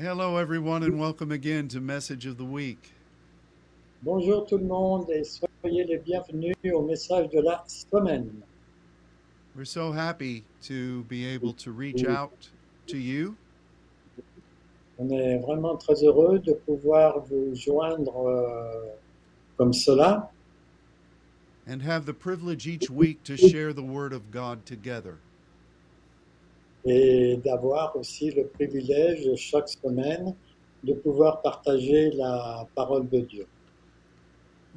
[0.00, 2.90] Hello, everyone, and welcome again to Message of the Week.
[4.02, 8.42] Bonjour tout le monde et soyez les bienvenus au message de la semaine.
[9.54, 12.48] We're so happy to be able to reach out
[12.86, 13.36] to you
[14.98, 18.96] On est vraiment très heureux de pouvoir vous joindre euh,
[19.58, 20.30] comme cela
[21.66, 25.18] and have the privilege each week to share the Word of God together.
[26.84, 30.34] Et d'avoir aussi le privilège chaque semaine
[30.82, 33.46] de pouvoir partager la parole de Dieu.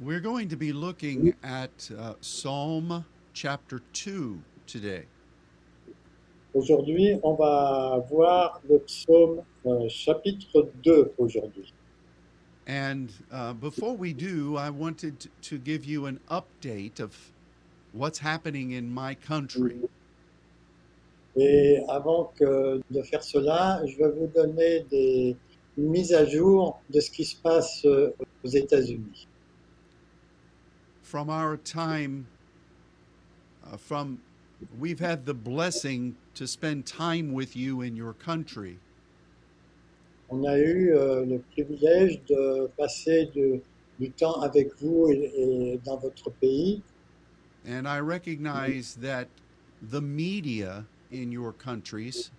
[0.00, 5.06] We're going to be looking at uh, Psalm chapter 2 today.
[6.52, 11.72] Aujourd'hui, on va voir le psaume euh, chapitre 2 aujourd'hui.
[12.66, 17.14] And uh, before we do, I wanted to give you an update of
[17.92, 19.80] what's happening in my country.
[21.36, 25.36] Et avant que de faire cela, je vais vous donner des
[25.76, 28.10] mises à jour de ce qui se passe euh,
[28.44, 29.26] aux États-Unis.
[31.02, 32.26] From our time,
[33.66, 34.18] uh, from
[34.78, 38.78] we've had the blessing to spend time with you in your country.
[40.30, 43.60] On a eu euh, le privilège de passer de-
[44.00, 46.82] du temps avec vous et, et dans votre pays.
[47.66, 49.26] And I recognize that
[49.82, 52.30] the media in your countries?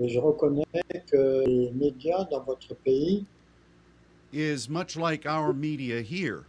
[0.00, 0.64] Et je reconnais
[1.10, 3.24] que les médias dans votre pays
[4.32, 6.44] is much like our media here.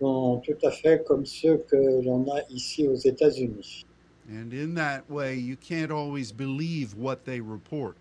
[0.00, 3.84] sont tout à fait comme ceux que l'on a ici aux États-Unis.
[4.30, 7.96] And in that way, you can't always believe what they report.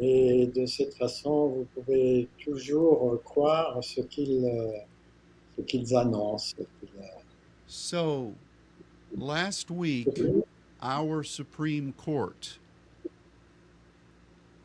[0.00, 4.46] Et de cette façon, vous pouvez toujours croire ce qu'ils
[5.56, 6.54] ce qu'ils annoncent.
[6.58, 6.88] ce qu'ils,
[7.66, 8.32] So,
[9.16, 10.08] last week,
[10.82, 12.58] our Supreme Court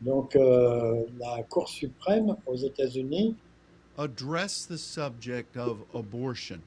[0.00, 3.34] Donc, euh, la Cour suprême aux États-Unis
[3.96, 6.60] addressed the subject of abortion.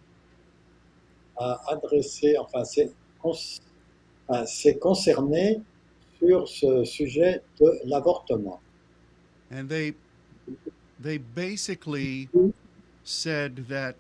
[1.38, 2.92] a adressé, enfin, c'est
[4.46, 5.62] c'est concerné
[6.18, 8.60] sur ce sujet de l'avortement.
[9.52, 9.94] And they
[11.00, 12.30] they basically
[13.04, 13.96] said that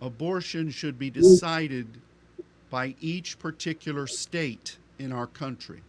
[0.00, 1.86] abortion should be decided
[2.72, 5.82] by each particular state in our country.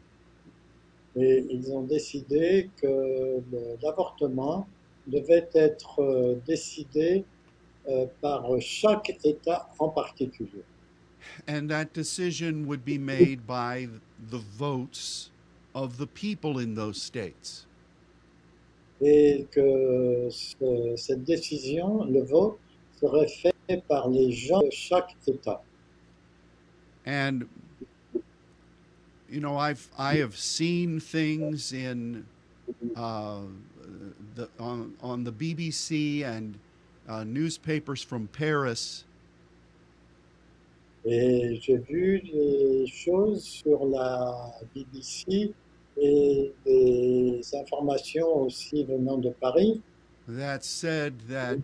[1.15, 3.41] Et ils ont décidé que
[3.81, 4.67] l'avortement
[5.07, 7.23] devait être euh, décidé
[7.87, 10.63] euh, par chaque État en particulier.
[11.47, 13.87] And that decision would be made by
[14.29, 15.31] the votes
[15.73, 17.65] of the people in those states.
[19.01, 22.57] Et que ce- cette décision, le vote,
[22.99, 25.61] serait fait par les gens de chaque État.
[27.05, 27.47] And
[29.29, 32.25] you know, I've I have seen things in
[32.95, 33.41] uh,
[34.35, 36.57] the on on the BBC and
[37.09, 39.05] uh, newspapers from Paris.
[41.05, 45.53] Et j'ai vu des choses sur la BBC
[45.97, 49.81] et des informations aussi venant de Paris.
[50.27, 51.57] That said that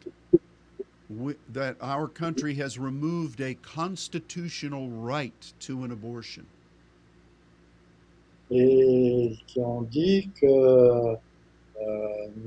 [1.09, 6.45] we, that our country has removed a constitutional right to an abortion.
[8.51, 11.15] et qui ont dit que euh,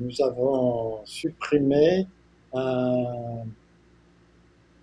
[0.00, 2.08] nous avons supprimé
[2.52, 3.44] un,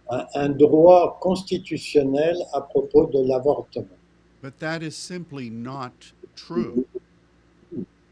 [0.10, 3.98] un- un droit constitutionnel à propos de l'avortement.
[4.42, 6.86] But that is simply not true.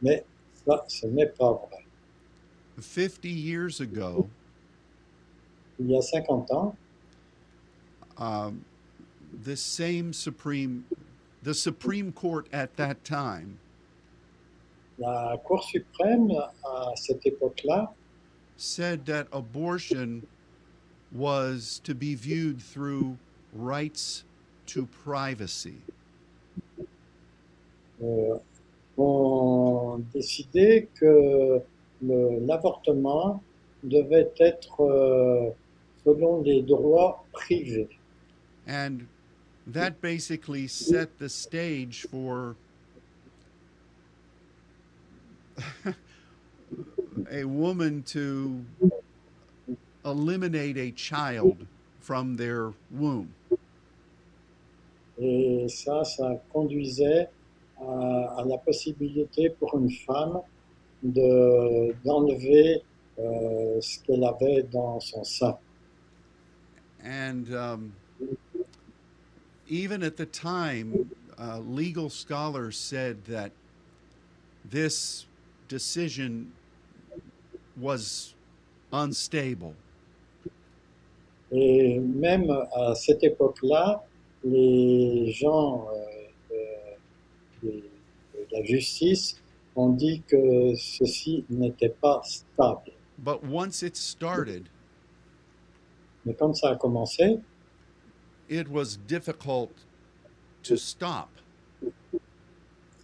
[0.02, 0.26] Mais
[0.66, 1.86] ça, ce n'est pas vrai.
[2.82, 4.28] 50 years ago,
[5.80, 6.76] Il y a 50 ans,
[8.18, 8.66] um,
[9.32, 10.86] this same Supreme,
[11.44, 13.60] the Supreme Court at that time
[15.00, 17.94] la Cour suprême, à cette époque-là,
[18.56, 20.24] said that abortion
[21.12, 23.18] was to be viewed through
[23.54, 24.24] rights
[24.66, 25.78] to privacy.
[28.04, 28.38] euh,
[28.98, 31.62] ont décidé que
[32.02, 33.42] l'avortement
[33.84, 35.50] devait être euh,
[36.08, 37.90] selon les droits privés.
[38.66, 39.08] And
[39.68, 42.56] that basically set the stage for
[47.32, 48.64] a woman to
[50.06, 51.68] eliminate a child
[52.00, 53.34] from their womb.
[55.20, 57.28] Et ça, ça conduisait
[57.82, 60.42] à, à la possibilité pour une femme
[61.04, 62.84] de- d'enlever
[63.20, 65.58] euh, ce qu'elle avait dans son sein.
[67.08, 67.94] And um,
[69.70, 71.10] even at the time,
[71.40, 73.52] uh, legal scholars said that
[74.70, 75.26] this
[75.70, 76.52] decision
[77.80, 78.34] was
[78.92, 79.74] unstable.
[81.50, 84.04] Et même à cette époque-là,
[84.44, 85.88] les gens
[86.52, 86.58] euh,
[87.64, 87.84] de, de-
[88.34, 89.40] de la justice
[89.78, 92.92] ont dit que ceci n'était pas stable.
[93.18, 94.70] But once it started,
[96.28, 97.40] Mais quand ça a commencé,
[98.50, 99.72] it was difficult
[100.64, 101.30] to stop.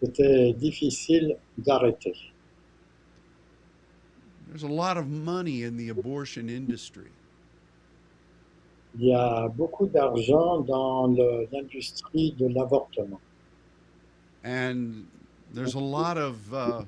[0.02, 2.14] c'était difficile d'arrêter.
[4.50, 7.10] There's a lot of money in the abortion industry.
[9.00, 11.08] Il y a beaucoup d'argent dans
[11.52, 13.22] l'industrie de l'avortement.
[14.44, 15.08] and
[15.54, 16.84] there's a lot of uh,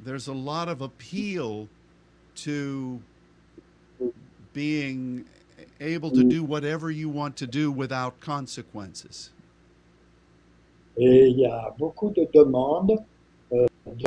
[0.00, 1.68] there's a lot of appeal
[2.34, 3.00] to
[4.52, 5.24] being
[5.80, 9.30] able to do whatever you want to do without consequences.
[10.96, 12.98] Et il y a beaucoup de demandes
[13.52, 13.66] euh,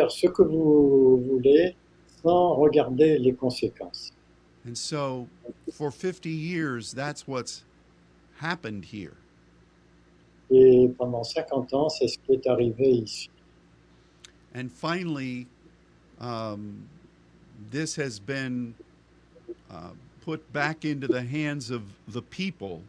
[0.10, 1.76] ce que vous voulez
[2.22, 4.12] sans regarder les conséquences.
[4.66, 5.28] And so
[5.74, 7.64] for 50 years that's what's
[8.40, 9.18] happened here.
[10.52, 13.30] Et pendant 50 ans, c'est ce qui est arrivé ici.
[14.54, 15.48] And finally
[16.20, 16.88] um,
[17.72, 18.76] this has been
[19.72, 19.92] uh,
[20.24, 22.82] put back into the hands of the people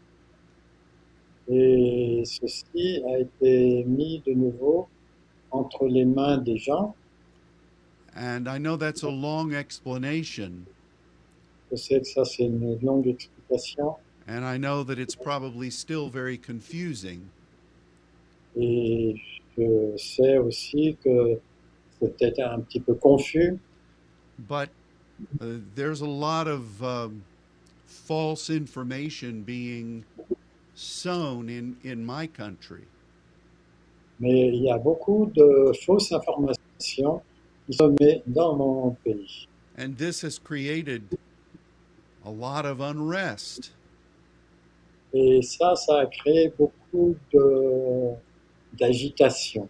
[1.49, 4.89] Et ceci a été mis de nouveau
[5.51, 6.95] entre les mains des gens.
[8.17, 10.65] and I know that's a long explanation
[11.71, 13.97] Je sais que ça, c'est une longue explication.
[14.29, 17.29] And I know that it's probably still very confusing,
[18.57, 19.17] Et
[19.59, 21.41] je sais aussi que
[22.01, 23.59] c'était un petit peu confus.
[24.39, 24.71] but
[25.41, 27.23] uh, there's a lot of um,
[27.87, 30.05] false information being
[30.75, 32.85] sown in, in my country.
[34.21, 37.21] Mais il y a beaucoup de fausses informations
[37.67, 37.97] qui sont
[38.27, 39.47] dans mon pays.
[39.77, 41.19] And this has created
[42.25, 43.73] a lot of unrest.
[45.13, 48.17] Et ça, ça a créé beaucoup de-
[48.77, 49.69] d'agitation.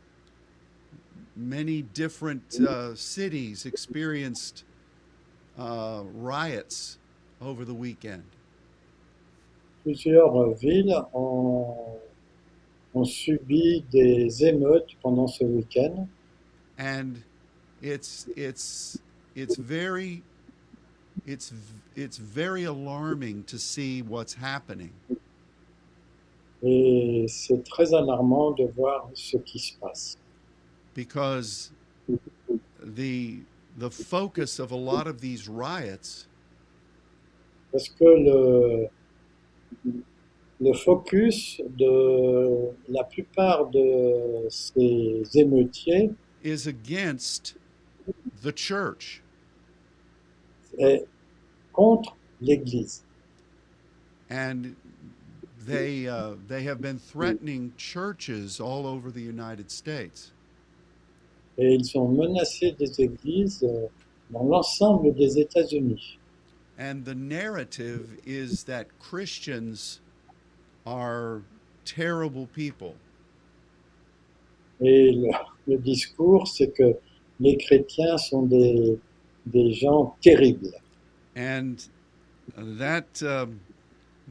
[1.36, 4.64] Many different uh, cities experienced
[5.58, 6.98] uh, riots
[7.40, 8.22] over the weekend.
[9.82, 11.98] Plusieurs villes ont,
[12.94, 16.08] ont subi des émeutes pendant ce week-end.
[16.78, 17.22] and
[17.82, 18.98] it's it's
[19.36, 20.22] it's very
[21.26, 21.52] it's
[21.94, 24.90] it's very alarming to see what's happening
[26.62, 30.16] Et c'est très alarmant de voir ce qui se passe.
[30.94, 31.70] because
[32.82, 33.38] the
[33.76, 36.26] the focus of a lot of these riots.
[37.72, 38.88] Parce que le,
[40.60, 47.56] le focus de la plupart de ces émeutiers is against
[48.42, 49.22] the church.
[50.78, 51.06] est
[51.72, 53.02] contre l'Église.
[54.30, 54.76] and
[55.66, 60.32] they uh, they have been threatening churches all over the United States
[61.58, 63.86] Et ils ont menacé des églises euh,
[64.30, 66.18] dans l'ensemble des États-Unis.
[66.78, 70.00] And the narrative is that Christians
[70.84, 71.42] are
[71.84, 72.96] terrible people.
[74.80, 75.30] Et le,
[75.68, 76.96] le discours, c'est que
[77.38, 78.98] les chrétiens sont des,
[79.46, 80.72] des gens terribles.
[81.36, 81.76] And
[82.56, 83.60] that um,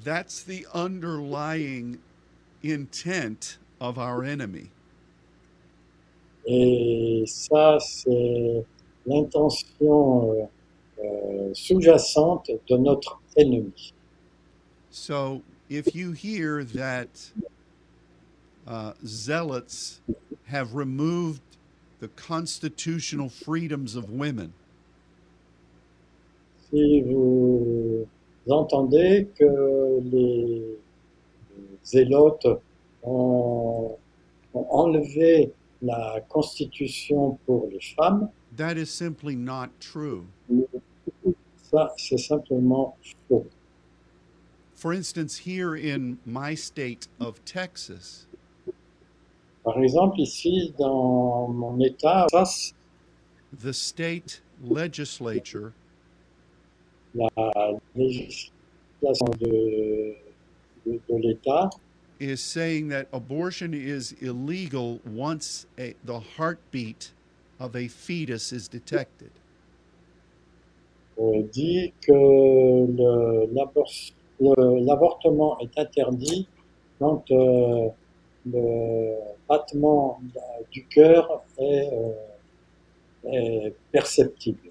[0.02, 2.00] that's the underlying
[2.62, 4.72] intent of our enemy.
[6.46, 8.66] Et ça, c'est
[9.06, 10.46] l'intention euh,
[11.04, 13.94] euh, sous-jacente de notre ennemi.
[14.90, 17.32] So if you hear that
[18.68, 20.02] uh, zealots
[20.46, 21.42] have removed
[22.00, 24.54] the constitutional freedoms of women,
[26.74, 28.08] Si vous
[28.50, 30.64] entendez que les
[31.84, 32.48] zélotes
[33.04, 33.96] ont,
[34.56, 35.52] ont enlevé
[35.84, 40.26] la constitution pour les femmes, that is simply not true.
[41.72, 42.96] ça, c'est simplement
[43.28, 43.46] faux.
[44.76, 48.28] For instance, here in my state of Texas,
[49.64, 52.74] Par exemple, ici, dans mon État, Texas,
[53.54, 55.74] the state legislature
[57.16, 57.30] la
[57.96, 58.52] législation
[59.40, 60.16] de,
[60.86, 61.70] de, de l'État
[62.24, 67.12] is saying that abortion is illegal once a, the heartbeat
[67.60, 69.32] of a fetus is detected.
[71.20, 72.88] euh, dit que
[74.86, 76.48] l'avortement est interdit
[77.00, 77.90] quand euh,
[78.46, 79.16] le
[79.48, 80.22] battement
[80.72, 82.12] du cœur est, euh,
[83.32, 84.70] est perceptible.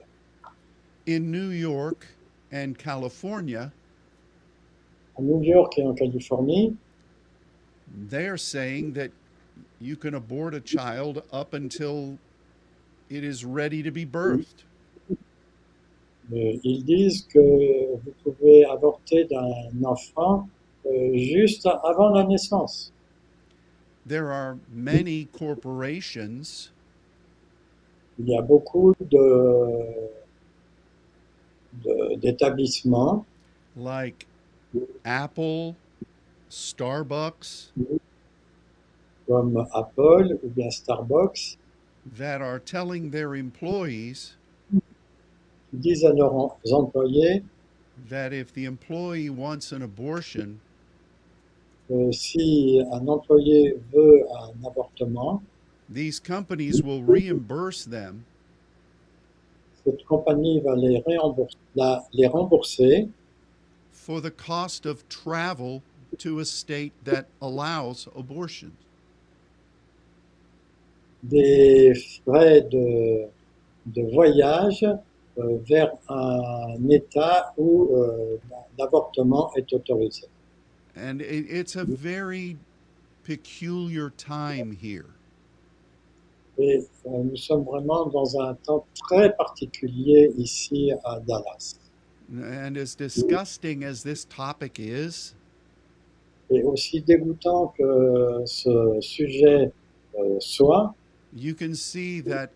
[1.06, 2.06] In New York
[2.52, 3.70] and California,
[5.18, 6.74] À New York et en Californie,
[7.94, 9.10] they're saying that
[9.80, 12.18] you can abort a child up until
[13.10, 14.64] it is ready to be birthed.
[16.32, 20.48] euh, ils disent que vous pouvez avorter d'un enfant
[20.86, 22.92] euh, juste avant la naissance.
[24.06, 26.70] There are many corporations
[28.18, 30.10] Il y a beaucoup de-
[32.16, 33.24] d'établissements
[33.76, 34.26] like
[35.04, 35.74] Apple,
[36.52, 37.72] Starbucks?
[39.26, 41.56] Comme Apple ou bien Starbucks.
[42.18, 44.36] That are telling their employees
[45.70, 47.42] qui disent à leurs employés
[48.10, 50.60] that if the employee wants an abortion,
[51.88, 55.40] que si un employé veut un avortement,
[55.88, 58.24] these companies will reimburse them.
[59.84, 63.08] cette compagnie va les rembourser, la- les rembourser
[63.90, 65.82] for the cost of travel
[66.18, 68.72] to a state that allows abortion.
[71.22, 73.26] des frais de,
[73.86, 74.84] de voyage
[75.38, 78.38] euh, vers un État où euh,
[78.78, 80.26] l'avortement est autorisé.
[80.96, 82.58] And it, it's a very
[83.24, 85.14] peculiar time here.
[86.58, 91.76] Et euh, nous sommes vraiment dans un temps très particulier ici à Dallas.
[92.30, 95.34] And as disgusting as this topic is,
[96.52, 99.72] Et aussi dégoûtant que ce sujet
[100.18, 100.94] euh, soit,
[101.34, 102.50] you can see that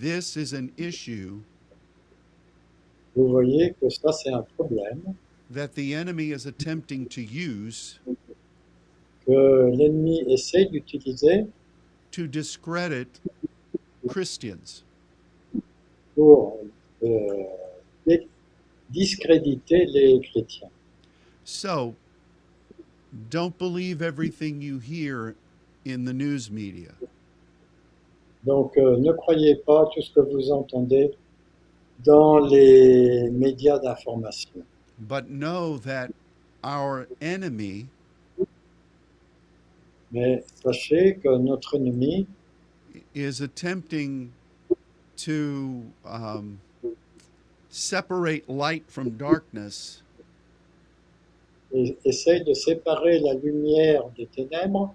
[0.00, 1.42] this is an issue
[3.14, 5.14] vous voyez que ça c'est un problème
[5.50, 8.00] that the enemy is attempting to use
[9.26, 11.46] que l'ennemi essaie d'utiliser
[12.10, 13.20] to discredit
[14.08, 14.84] Christians.
[16.14, 16.60] pour
[17.02, 17.44] euh,
[18.90, 20.68] discréditer les chrétiens.
[21.44, 21.94] So,
[23.30, 25.34] don't believe everything you hear
[25.84, 26.92] in the news media.
[28.44, 31.10] Donc euh, ne croyez pas tout ce que vous entendez
[32.04, 34.62] dans les médias d'information.
[34.98, 36.12] but know that
[36.62, 37.88] our enemy
[40.12, 42.26] Mais sachez que notre ennemi
[43.14, 44.32] is attempting
[45.16, 46.60] to um,
[47.68, 50.02] separate light from darkness
[52.04, 54.94] essaye de séparer la lumière des ténèbres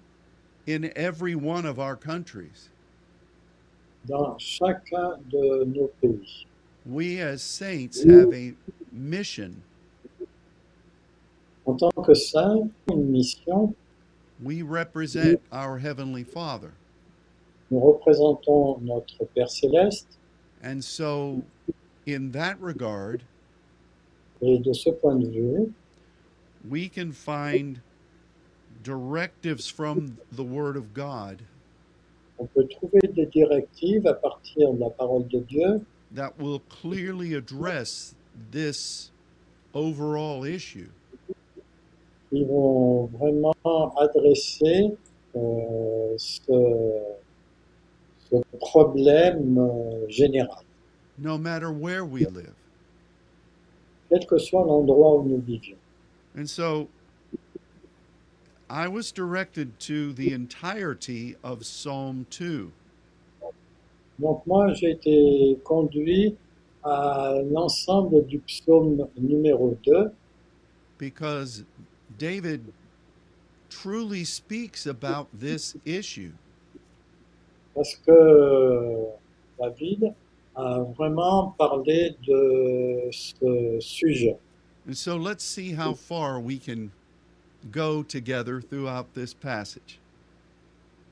[0.67, 2.69] in every one of our countries.
[4.05, 6.45] dans chacun de nos pays.
[6.85, 8.53] We as saints have a
[8.93, 9.61] mission.
[11.65, 13.75] En tant que saints, une mission,
[14.41, 16.71] We represent our Heavenly Father.
[17.69, 20.07] nous représentons notre Père céleste
[20.63, 21.43] And so,
[22.07, 23.17] in that regard,
[24.41, 25.73] et de ce point de vue,
[26.67, 27.81] we can find
[28.83, 31.41] directives from the Word of God
[32.39, 37.33] on peut trouver des directives à partir de la parole de Dieu that will clearly
[37.35, 38.15] address
[38.51, 39.11] this
[39.73, 40.89] overall issue.
[42.29, 43.55] qui vont vraiment
[43.97, 44.95] adresser
[45.35, 46.51] euh, ce,
[48.29, 50.63] ce problème euh, général,
[51.17, 52.53] no matter where we live.
[54.09, 55.77] quel que soit l'endroit où nous vivions.
[56.39, 56.87] And so
[58.69, 62.71] I was directed to the entirety of Psalm 2.
[64.19, 66.37] Donc moi, j'ai été conduit
[66.81, 70.13] à l'ensemble du psaume numéro 2
[70.97, 71.65] because
[72.17, 72.71] David
[73.69, 76.31] truly speaks about this issue.
[77.75, 79.07] parce que
[79.59, 80.13] David
[80.55, 84.37] a vraiment parlé de ce sujet.
[84.89, 86.91] And so let's see how far we can
[87.69, 89.99] go together throughout this passage.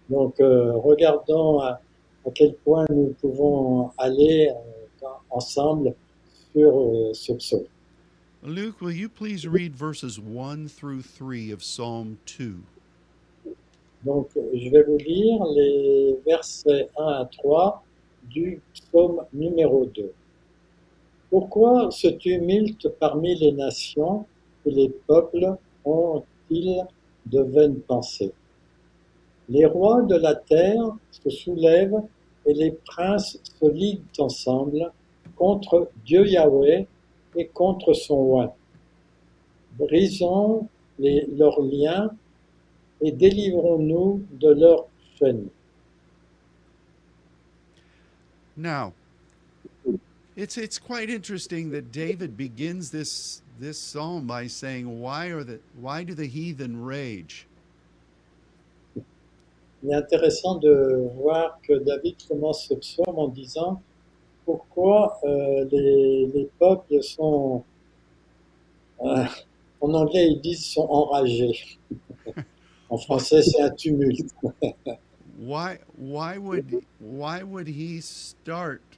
[0.09, 1.79] Donc euh, regardons à,
[2.25, 5.93] à quel point nous pouvons aller euh, ensemble
[6.55, 7.67] sur euh, ce psaume.
[8.41, 12.55] Luke, will you please read verses 1 through 3 of Psalm 2?
[14.05, 17.83] Donc, je vais vous lire les versets 1 à 3
[18.23, 20.11] du psaume numéro 2.
[21.29, 24.25] Pourquoi ce tumulte parmi les nations
[24.65, 26.83] et les peuples ont-ils
[27.25, 28.33] de vaines pensées?
[29.49, 32.01] Les rois de la terre se soulèvent
[32.45, 34.91] et les princes se liguent ensemble
[35.35, 36.87] contre Dieu Yahweh
[37.35, 38.53] et contre son oint.
[39.77, 40.67] Brisons
[40.99, 42.09] leurs liens
[43.01, 44.87] et délivrons-nous de leurs
[45.19, 45.47] chaînes.
[48.55, 48.93] Now,
[50.37, 55.59] It's it's quite interesting that David begins this this psalm by saying, "Why are the
[55.81, 57.47] why do the heathen rage?"
[59.83, 63.81] Il est intéressant de voir que David commence ce psaume en disant
[64.45, 67.63] pourquoi euh, les, les peuples sont,
[69.03, 69.25] euh,
[69.81, 71.79] en anglais ils disent sont enragés.
[72.91, 74.35] en français c'est un tumulte.
[75.39, 78.96] Why why would why would he start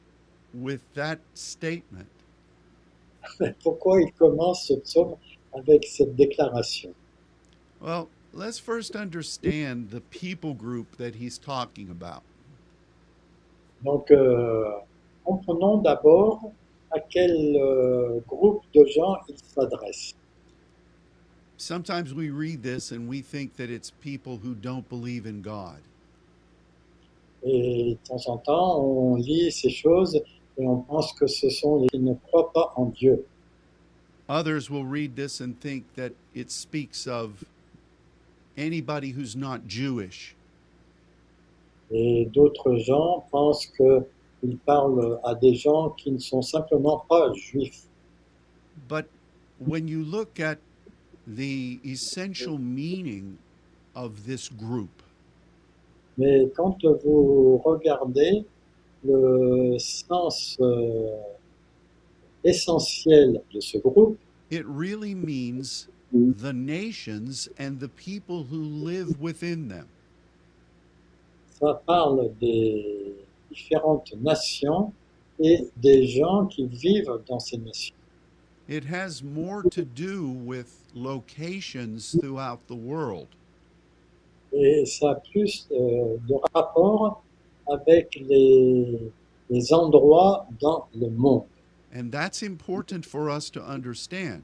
[0.54, 2.10] with that statement?
[3.64, 5.16] pourquoi il commence ce psaume
[5.54, 6.94] avec cette déclaration?
[7.82, 12.24] Well, let's first understand the people group that he's talking about.
[13.84, 14.80] Donc, euh,
[15.24, 16.52] comprenons d'abord
[16.92, 20.14] à quel euh, groupe de gens il s'adresse.
[21.58, 25.80] Sometimes we read this and we think that it's people who don't believe in God.
[27.44, 30.22] Et de temps en temps, on lit ces choses
[30.60, 33.26] et on pense que ce sont les qui ne croient pas en Dieu.
[34.28, 37.44] Others will read this and think that it speaks of
[38.58, 40.36] anybody who's not Jewish.
[41.92, 47.88] Et d'autres gens pensent qu'il parle à des gens qui ne sont simplement pas juifs.
[48.88, 49.08] But
[49.60, 50.60] when you look at
[51.26, 53.38] the essential meaning
[53.96, 54.90] of this group,
[56.20, 58.46] Mais quand vous regardez
[59.04, 61.08] le sens euh,
[62.44, 64.18] essentiel de ce groupe,
[64.50, 69.88] it really means the nations and the people who live within them.
[71.60, 73.16] ça parle des
[73.52, 74.94] différentes nations
[75.40, 77.96] et des gens qui vivent dans ces nations.
[78.68, 83.28] It has more to do with locations throughout the world.
[84.54, 87.24] Et ça a plus euh, de rapport
[87.72, 89.12] avec les,
[89.50, 91.46] les endroits dans le monde.
[91.96, 94.44] And that's important for us to understand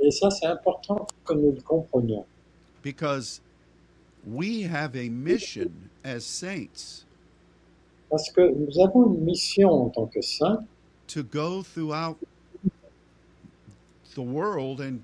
[0.00, 2.24] Et ça, c'est important que nous le comprenions.
[2.82, 3.40] because
[4.26, 5.70] we have a mission
[6.04, 7.04] as saints
[8.10, 10.64] Parce que nous avons une mission en tant que saints
[11.06, 12.16] to go throughout
[14.14, 15.00] the world and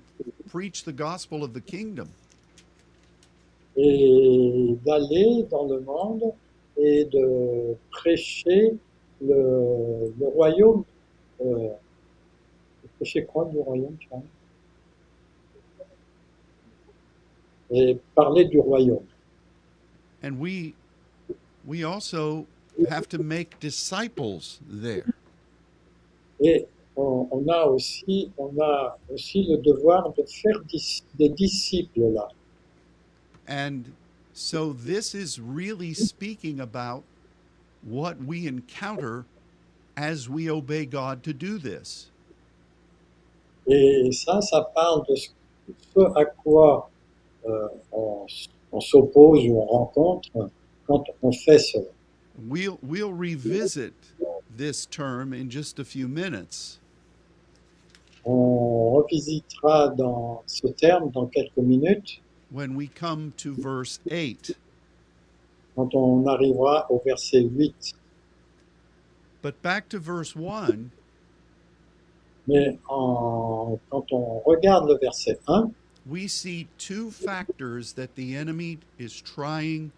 [0.49, 2.09] preach the gospel of the kingdom.
[3.77, 6.33] et d'aller dans le monde
[6.77, 8.75] et de prêcher
[9.21, 10.83] le, le royaume.
[11.41, 11.69] Euh,
[12.97, 14.23] prêcher quoi du royaume, tu vois?
[17.69, 19.05] Et parler du royaume.
[20.23, 20.73] And we
[21.65, 22.47] we also
[22.89, 25.05] have to make disciples there.
[26.39, 32.13] Et on, on a aussi, on a aussi le devoir de faire dis- des disciples
[32.13, 32.29] là.
[33.47, 33.83] And
[34.37, 37.03] so this is really speaking about
[37.81, 39.25] what we encounter
[39.97, 42.11] as we obey God to do this.
[43.67, 45.29] Et ça, ça parle de ce,
[45.93, 46.89] ce à quoi
[47.47, 48.27] euh, on,
[48.71, 50.29] on s'oppose ou on rencontre
[50.85, 51.89] quand on fait cela.
[52.47, 53.93] We'll we'll revisit
[54.55, 56.77] this term in just a few minutes.
[58.23, 64.51] On revisitera dans ce terme dans quelques minutes when we come to verse 8.
[65.75, 67.93] quand on arrivera au verset 8.
[69.43, 70.89] But back to verse 1,
[72.47, 75.73] Mais en- quand on regarde le verset 1,
[76.09, 79.91] we see two factors that the enemy is trying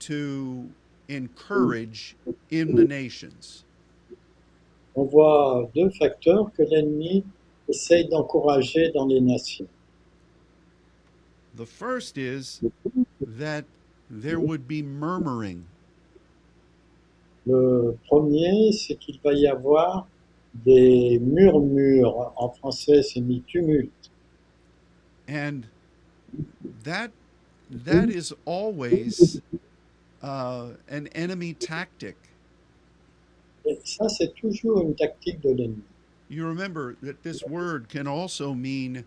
[0.00, 0.68] to
[1.08, 2.14] encourage
[2.50, 3.64] in the nations.
[4.94, 7.22] on voit deux facteurs que l'ennemi
[7.68, 9.68] essaye d'encourager dans les nations.
[11.56, 12.60] The first is
[13.20, 13.64] that
[14.10, 15.64] there would be murmuring.
[17.46, 20.06] Le premier, c'est qu'il va y avoir
[20.64, 22.32] des murmures.
[22.36, 24.10] En français, c'est mis tumulte.
[25.28, 25.66] And
[26.84, 27.12] that
[27.70, 29.40] that is always
[30.22, 32.16] uh, an enemy tactic.
[33.64, 35.82] Et ça, c'est toujours une tactique de l'ennemi.
[36.28, 39.04] You remember that this word can also mean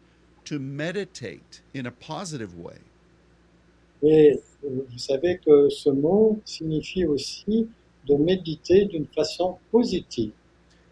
[0.49, 2.79] to meditate in a positive way.
[4.01, 7.67] Et vous savez que ce mot signifie aussi
[8.07, 10.31] de méditer d'une façon positive.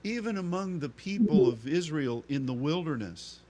[0.04, 3.42] Even among the people of Israel in the wilderness,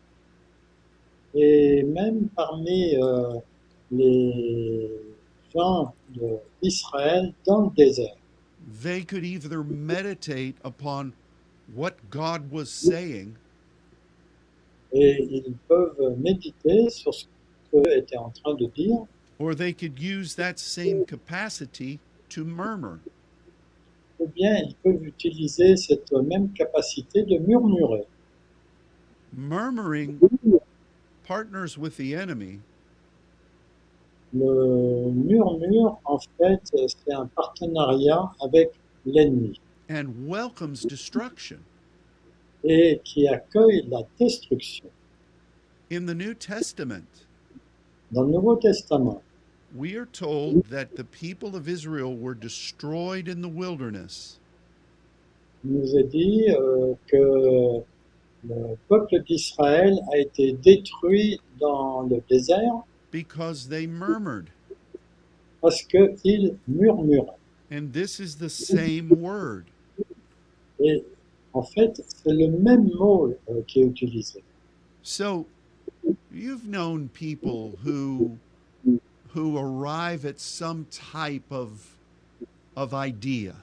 [1.33, 3.39] Et même parmi euh,
[3.91, 4.89] les
[5.53, 5.93] gens
[6.63, 8.15] d'Israël dans le désert,
[8.81, 11.11] they could either meditate upon
[11.75, 13.35] what God was saying
[14.93, 17.25] et ils peuvent méditer sur ce
[17.71, 19.05] que était en train de dire,
[19.39, 22.99] or they could use that same capacity to murmur.
[24.19, 28.05] ou bien ils peuvent utiliser cette même capacité de murmurer.
[29.33, 30.17] Murmuring
[31.27, 32.59] partners with the enemy
[34.33, 38.71] Le murmure, en fait, c'est un partenariat avec
[39.05, 41.59] l'ennemi and welcomes destruction.
[42.63, 44.89] Et qui accueille la destruction.
[45.91, 47.25] In the New Testament,
[48.11, 49.21] Dans le Nouveau Testament,
[49.75, 54.39] we are told that the people of Israel were destroyed in the wilderness
[55.67, 57.83] il nous est dit euh, que
[58.47, 64.49] le peuple d'Israël a été détruit dans le désert because they murmured.
[65.61, 67.37] parce qu'il murmurait.
[67.71, 69.65] And this is the same word.
[70.79, 71.03] Et
[71.57, 74.43] en fait, c'est le même mot euh, qui est utilisé.
[75.01, 75.45] So
[76.31, 78.37] you've known people who
[79.33, 81.97] who arrive at some type of
[82.75, 83.55] of idea.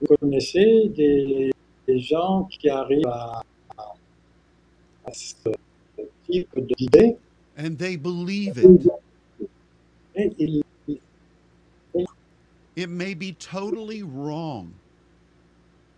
[0.00, 1.50] Vous connaissez des,
[1.86, 3.42] des gens qui arrivent à,
[3.78, 3.94] à-
[5.06, 5.34] à ce
[6.26, 6.48] type
[6.78, 7.16] d'idée
[7.56, 8.90] and they believe it.
[10.16, 10.62] et ils,
[12.76, 14.72] It may be totally wrong,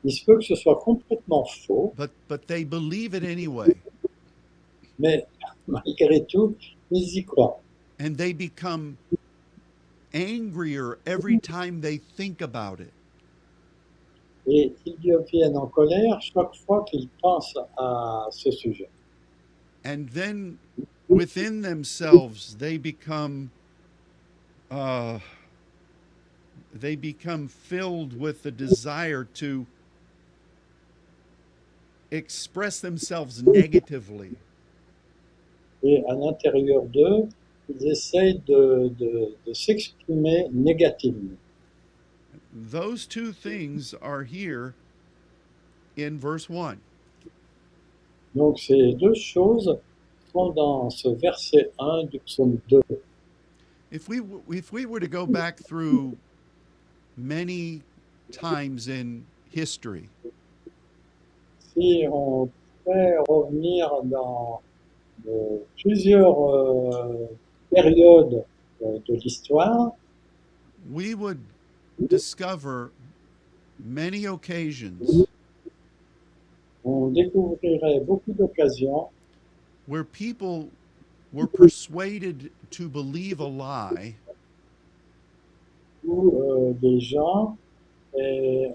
[0.07, 3.75] il se peut que ce soit complètement faux, but but they believe it anyway.
[4.99, 5.27] mais
[5.67, 6.55] malgré tout,
[6.91, 7.61] ils y croient.
[7.99, 8.97] And they become
[10.15, 12.93] angrier every time they think about it.
[14.47, 18.89] Et ils deviennent en colère chaque fois qu'ils pensent à ce sujet.
[19.85, 20.59] And then
[21.09, 23.51] within themselves they become
[24.71, 25.19] uh,
[26.73, 29.67] they become filled with the desire to
[32.11, 34.37] express themselves negatively.
[35.83, 37.29] Et à l'intérieur d'eux,
[37.69, 41.37] ils essayent de, de- de s'exprimer négativement.
[42.53, 44.75] Those two things are here
[45.97, 46.79] in verse 1.
[48.35, 49.79] Donc ces deux choses
[50.33, 52.81] sont dans ce verset 1 du psaume 2.
[53.91, 56.17] If we if we were to go back through
[57.17, 57.83] many
[58.31, 60.09] times in history,
[61.77, 62.49] Si on
[62.85, 64.63] fait revenir dans
[65.83, 67.27] plusieurs euh,
[67.71, 68.45] périodes
[68.83, 69.93] euh, de l'histoire,
[70.91, 71.41] we would
[71.99, 72.91] discover
[73.85, 75.27] many occasions
[76.85, 79.09] on découvrirait beaucoup d'occasions
[79.89, 80.69] where people
[81.33, 84.15] were persuaded to believe a lie
[86.05, 87.57] où euh, des gens
[88.15, 88.69] euh,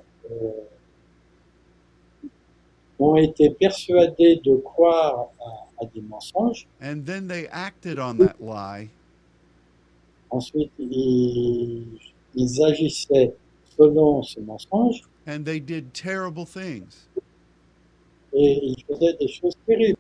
[3.01, 6.67] ont été persuadés de croire à, à des mensonges.
[6.81, 8.89] and then they acted on that lie
[10.29, 11.85] Ensuite, ils,
[12.35, 13.33] ils agissaient
[13.77, 17.07] selon ce mensonge and they did terrible things.
[18.33, 19.97] et ils faisaient des choses terribles.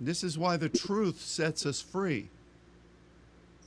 [0.00, 2.28] This is why the truth sets us free.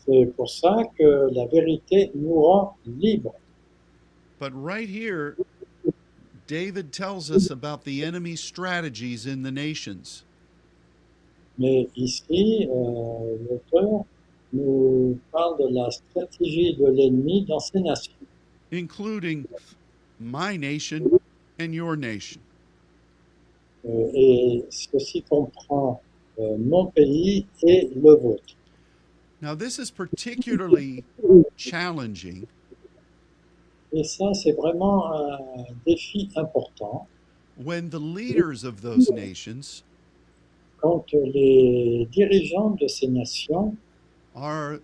[0.06, 3.34] C'est pour ça que la vérité nous rend libres.
[4.40, 5.36] But right here,
[6.50, 10.24] David tells us about the enemy's strategies in the nations.
[11.60, 14.04] Mais ici, euh, l'auteur
[14.52, 18.26] nous parle de la stratégie de l'ennemi dans ces nations,
[18.72, 19.46] including
[20.20, 21.20] my nation
[21.60, 22.42] and your nation.
[23.86, 26.02] Euh, et ceci comprend
[26.40, 28.56] euh, mon pays et le vôtre.
[29.40, 31.04] Now, this is particularly
[31.58, 32.48] challenging
[33.92, 35.40] Et ça, c'est vraiment un
[35.86, 37.08] défi important
[37.64, 39.84] when the leaders of those nations
[40.82, 43.76] quand les dirigeants de ces nations
[44.34, 44.80] are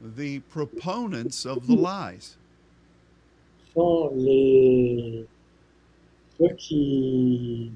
[0.00, 2.36] the proponents of the lies.
[3.74, 5.26] sont les
[6.38, 7.70] ceux qui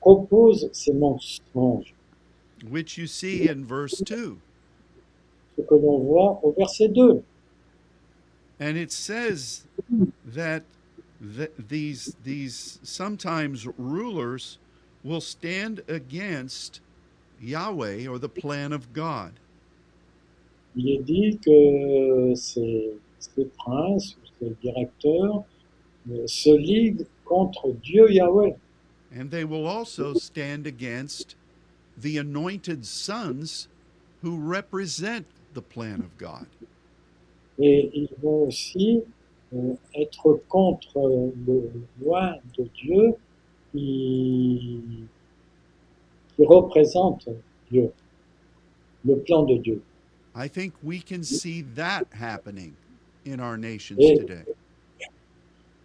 [0.00, 1.94] proposent ces mensonges,
[2.70, 4.36] which you see in verse 2.
[5.56, 7.22] ce que l'on voit au verset 2.
[8.58, 9.64] And it says
[10.24, 10.64] that
[11.36, 14.58] th- these, these sometimes rulers
[15.04, 16.80] will stand against
[17.40, 19.32] Yahweh or the plan of God.
[20.74, 25.44] Il est dit que ces, ces princes ou ces directeurs
[26.10, 28.52] euh, se liguent contre Dieu Yahweh.
[29.10, 31.36] And they will also stand against
[31.96, 33.68] the anointed sons
[34.22, 36.46] who represent the plan of God.
[37.58, 39.02] Et ils vont aussi
[39.54, 41.70] euh, être contre le
[42.02, 43.14] loi de Dieu
[43.72, 45.04] qui,
[46.36, 47.28] qui représente
[47.70, 47.90] Dieu,
[49.04, 49.82] le plan de Dieu.
[50.34, 52.74] I think we can see that happening
[53.24, 54.18] in our nations Yeah.
[54.18, 54.44] today.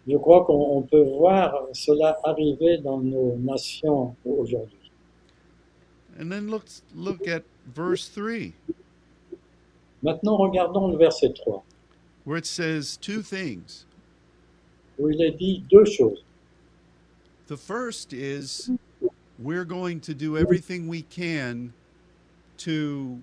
[0.06, 4.90] Je crois qu'on on peut voir cela arriver dans nos nations aujourd'hui.
[6.20, 8.52] And then look, look at verse 3,
[10.02, 11.62] Maintenant, regardons le verset 3,
[12.24, 13.86] where it says two things.
[14.98, 16.24] où il est dit deux choses.
[17.46, 18.70] The first is
[19.38, 21.72] we're going to do everything we can
[22.58, 23.20] to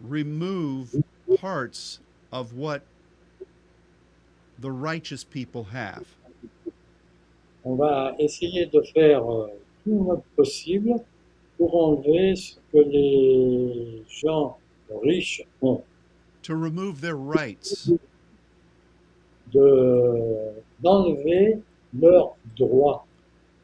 [0.00, 0.94] remove
[1.40, 2.00] parts
[2.32, 2.82] of what
[4.58, 6.06] the righteous people have.
[7.64, 9.48] On va essayer de faire euh,
[9.84, 11.00] tout notre possible
[11.58, 14.56] pour enlever ce que les gens
[14.90, 15.82] riches ont,
[16.42, 17.90] to remove their rights,
[19.52, 21.60] de- d'enlever
[21.94, 23.04] leurs droits.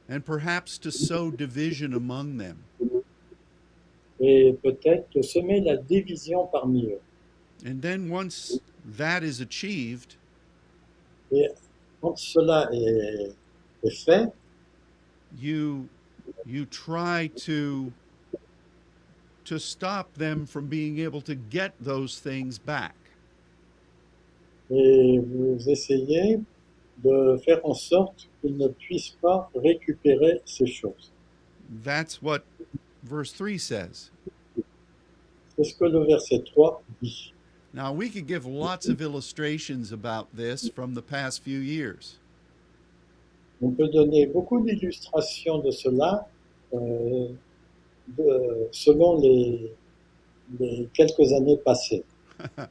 [0.09, 2.59] and perhaps to sow division among them.
[4.21, 7.01] et peut-être semer la division parmi eux.
[7.67, 10.17] And then once that is achieved,
[11.33, 11.49] Et
[12.01, 13.35] quand cela est,
[13.83, 14.31] est fait,
[15.41, 15.89] you
[16.47, 17.93] you try to
[19.45, 22.95] to stop them from being able to get those things back.
[24.71, 26.41] et vous essayez
[27.03, 31.13] de faire en sorte qu'ils ne puissent pas récupérer ces choses.
[31.83, 32.45] That's what
[33.03, 34.11] verse 3 says.
[35.57, 37.33] C'est ce que le verset 3 dit.
[37.73, 42.21] Now, we could give lots of illustrations about this from the past few years.
[43.61, 46.29] On peut donner beaucoup d'illustrations de cela
[46.73, 47.29] euh,
[48.09, 49.73] de- selon les,
[50.59, 52.05] les quelques années passées.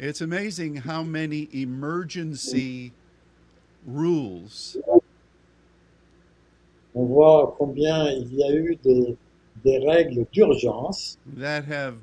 [0.00, 2.92] It's amazing how many emergency
[3.86, 4.76] rules
[6.92, 9.16] On voit combien il y a eu des,
[9.64, 11.98] des règles d'urgence that have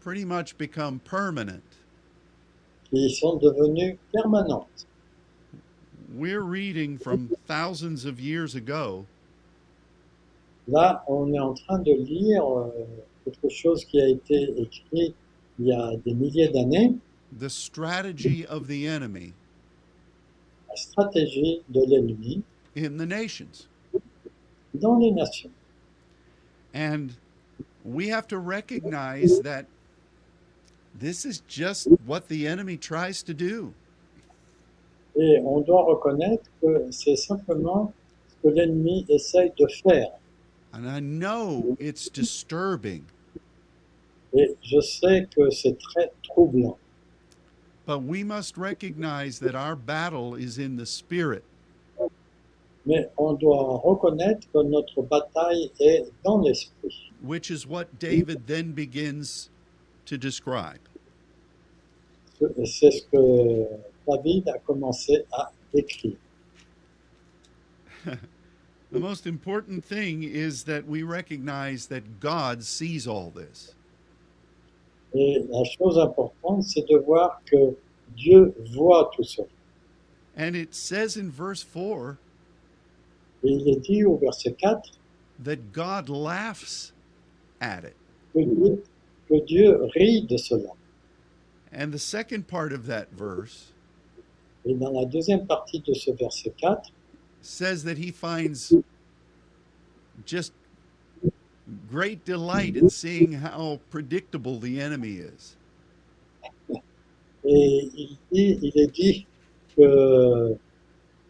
[0.00, 1.62] pretty much become permanent.
[2.90, 4.86] qui sont devenues permanentes.
[6.14, 9.04] We're reading from thousands of years ago
[10.68, 12.68] Là, on est en train de lire euh,
[13.24, 15.14] quelque chose qui a été écrit
[15.58, 16.94] il y a des milliers d'années,
[17.38, 19.32] the strategy of the enemy
[20.68, 22.42] la stratégie de l'ennemi
[22.76, 23.68] in the nations.
[24.74, 25.52] dans les nations.
[26.74, 27.12] And
[27.84, 29.66] we have to recognize that
[30.98, 33.72] this is just what the enemy tries to do.
[35.16, 37.92] Et on doit reconnaître que c'est simplement
[38.28, 40.10] ce que l'ennemi essaye de faire.
[40.74, 43.04] And I know it's disturbing,
[44.36, 46.76] Et je sais que c'est très troublant.
[47.86, 51.44] but we must recognize that our battle is in the spirit.
[52.86, 57.12] Mais on doit reconnaître que notre bataille est dans l'esprit.
[57.22, 59.48] which is what David then begins
[60.06, 60.80] to describe.
[62.66, 63.66] C'est ce que
[64.08, 66.16] David a commencé à décrire.
[68.94, 73.74] The most important thing is that we recognize that God sees all this.
[75.12, 77.76] Et la chose importante, c'est de voir que
[78.16, 79.48] Dieu voit tout cela.
[80.36, 82.18] And it says in verse 4
[83.42, 84.90] Et il est dit au verset 4
[85.40, 86.92] that God laughs
[87.60, 87.96] at it.
[88.32, 88.84] que Dieu,
[89.28, 90.70] que Dieu rit de cela.
[91.72, 93.72] And the second part of that verse
[94.64, 96.90] Et dans la deuxième partie de ce verset 4,
[97.44, 98.72] says that he finds
[100.24, 100.52] just
[101.90, 105.56] great delight in seeing how predictable the enemy is.
[107.44, 109.26] et il, dit, il est dit
[109.76, 110.56] que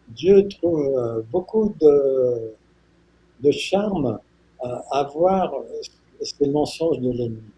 [0.09, 2.53] Dieu trouve beaucoup de,
[3.41, 4.19] de charme
[4.63, 5.53] à, à voir
[6.21, 7.51] ces mensonges de l'ennemi.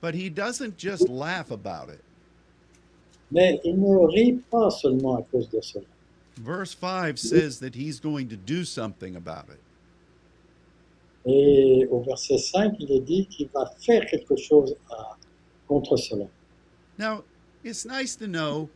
[0.00, 2.00] But he doesn't just laugh about it.
[3.30, 5.84] Mais il ne rit pas seulement à cause de cela.
[6.38, 9.60] Verse 5 says that he's going to do something about it.
[11.28, 15.16] Et au verset 5, il est dit qu'il va faire quelque chose à-
[15.66, 16.26] contre cela.
[16.98, 17.24] Now,
[17.64, 18.68] it's nice to know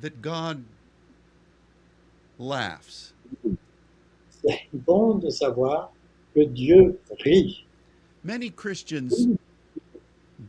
[0.00, 0.64] that God
[2.38, 3.12] laughs,
[4.30, 5.92] C'est bon de savoir
[6.34, 7.64] que Dieu rit.
[8.24, 9.26] many Christians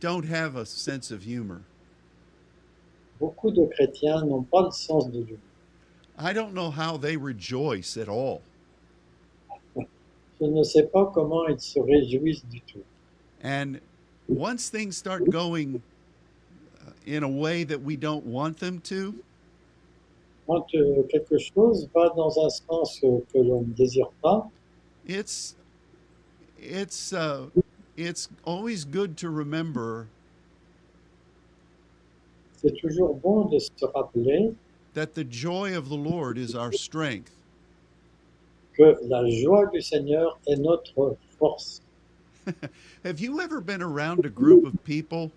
[0.00, 1.60] don't have a sense of humor.
[3.20, 5.38] Beaucoup de chrétiens n'ont pas le sens de l'humour.
[6.18, 8.42] I don't know how they rejoice at all.
[9.76, 12.84] Je ne sais pas comment ils se réjouissent du tout.
[13.42, 13.80] And
[14.28, 15.82] once things start going
[16.80, 19.14] uh, in a way that we don't want them to,
[20.46, 24.50] Quand euh, quelque chose va dans un sens euh, que l'on ne désire pas,
[25.06, 25.56] it's
[26.58, 27.48] it's uh,
[27.96, 30.06] it's always good to remember
[32.56, 34.54] c'est toujours bon de se rappeler
[34.94, 37.30] that the joy of the Lord is our strength.
[38.76, 41.80] que la joie du Seigneur est notre force.
[43.04, 45.30] Have you ever been around a group of people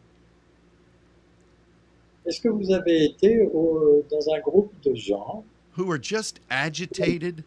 [2.26, 5.44] Est-ce que vous avez été au- dans un groupe de gens
[5.78, 7.44] who are just agitated?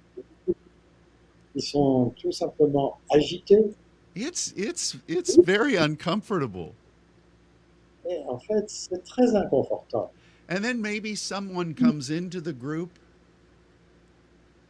[1.52, 3.74] qui sont tout simplement agités
[4.14, 6.72] It's it's it's very uncomfortable.
[8.08, 10.08] et en fait c'est très inconfortable.
[10.50, 11.78] And then maybe someone mm.
[11.78, 12.90] comes into the group.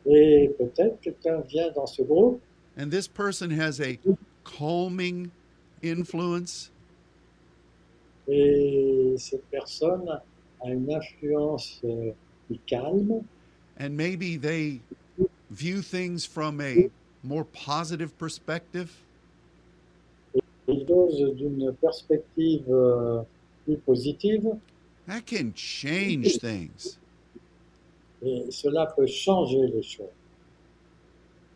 [0.06, 2.40] Et peut-être quelqu'un vient dans ce groupe.
[2.76, 4.16] And this person has a mm.
[4.44, 5.30] calming
[5.82, 6.70] influence.
[8.28, 10.06] Et cette personne
[10.62, 12.12] a une influence euh,
[12.46, 13.24] qui calme.
[13.78, 14.80] And maybe they
[15.50, 16.90] view things from a mm.
[17.24, 18.90] more positive perspective.
[20.86, 23.22] chose d'une perspective euh,
[23.64, 24.50] plus positive
[25.10, 26.96] That can change things.
[28.22, 30.06] et cela peut changer les choses.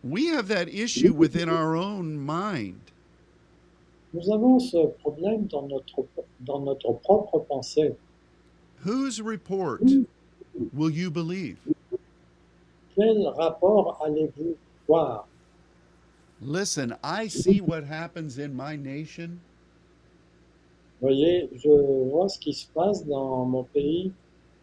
[0.02, 2.80] We have that issue within our own mind.
[4.12, 6.04] Nous avons ce problème dans notre,
[6.40, 7.94] dans notre propre pensée.
[8.84, 9.82] Whose report
[10.72, 11.58] will you believe?
[12.96, 14.56] Quel rapport allez-vous
[14.88, 15.28] voir
[16.40, 19.40] Listen, I see what happens in my nation,
[21.04, 21.68] Voyez, je
[22.10, 24.10] vois ce qui se passe dans mon pays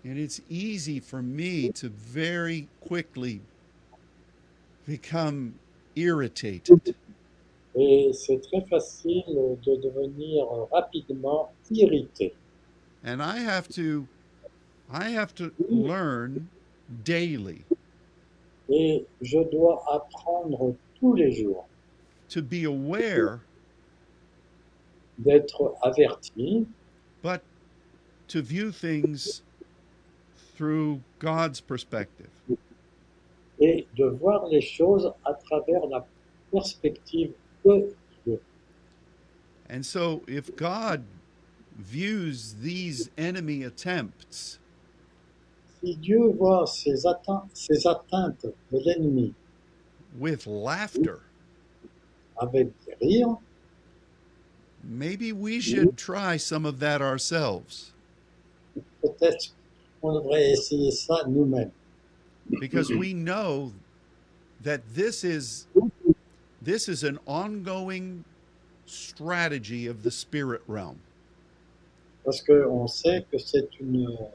[0.04, 3.41] and it's easy for me to very quickly
[4.88, 5.54] become
[5.95, 6.95] irritated.
[7.75, 9.23] et c'est très facile
[9.63, 12.34] de devenir rapidement irrité.
[13.04, 14.08] And I have to
[14.91, 16.47] I have to learn
[17.04, 17.63] daily
[18.67, 21.67] Et je dois apprendre tous les jours
[22.30, 23.41] to be aware,
[25.23, 26.65] d'être averti,
[27.21, 27.41] but
[28.27, 29.43] to view things
[30.55, 32.29] through God's perspective.
[33.62, 36.05] et de voir les choses à travers la
[36.51, 37.31] perspective
[37.63, 38.41] de Dieu.
[39.69, 41.03] And so if God
[41.77, 44.57] views these enemy attempts
[45.84, 49.34] Si Dieu voit ces atteintes, ces atteintes de l'ennemi
[50.19, 51.21] with laughter,
[52.39, 53.38] avec des rires,
[54.84, 57.91] maybe we should try some of that ourselves
[59.02, 59.54] peut-être
[60.02, 61.72] on devrait essayer ça nous-mêmes.
[62.60, 63.72] because we know
[64.62, 65.67] that this is
[66.62, 68.24] this is an ongoing
[68.86, 70.98] strategy of the spirit realm.
[72.24, 74.26] Parce qu'on sait que c'est une euh,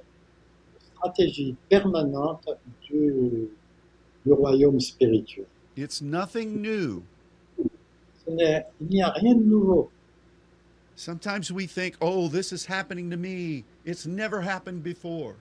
[0.96, 2.48] stratégie permanente
[2.82, 3.48] du,
[4.24, 5.46] du royaume spirituel.
[5.76, 7.04] It's nothing new.
[8.24, 9.90] Ce il n'y a rien de nouveau.
[10.96, 13.64] Sometimes we think, "Oh, this is happening to me.
[13.84, 15.36] It's never happened before."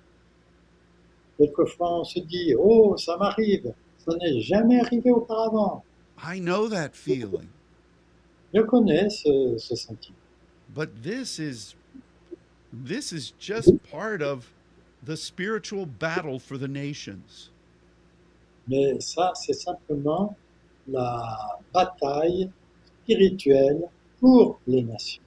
[1.38, 3.74] Quelquefois, on se dit, oh, ça m'arrive.
[3.98, 5.84] Ça n'est jamais arrivé auparavant.
[6.18, 7.50] I know that feeling.
[8.54, 10.15] Je connais ce, ce sentiment.
[10.74, 11.76] But this is
[12.72, 14.54] this is just part of
[15.04, 17.50] the spiritual battle for the nations.
[18.68, 20.36] Mais ça, c'est simplement
[20.88, 22.50] la bataille
[23.04, 23.89] spirituelle
[24.20, 25.25] pour les nations.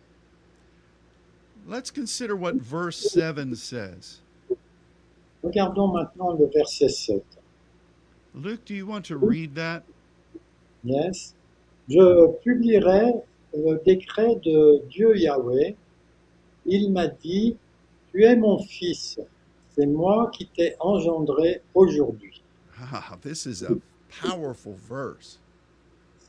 [1.69, 4.21] Let's consider what verse 7 says.
[5.43, 7.23] Regardons maintenant le verset 7.
[8.35, 9.83] Luke, do you want to read that?
[10.83, 11.35] Yes.
[11.87, 13.21] Je publierai
[13.53, 15.75] le décret de Dieu Yahweh.
[16.65, 17.59] Il m'a dit,
[18.13, 19.19] tu es mon fils,
[19.69, 22.43] c'est moi qui t'ai engendré aujourd'hui.
[22.81, 23.77] Ah, this is a
[24.09, 25.39] powerful verse.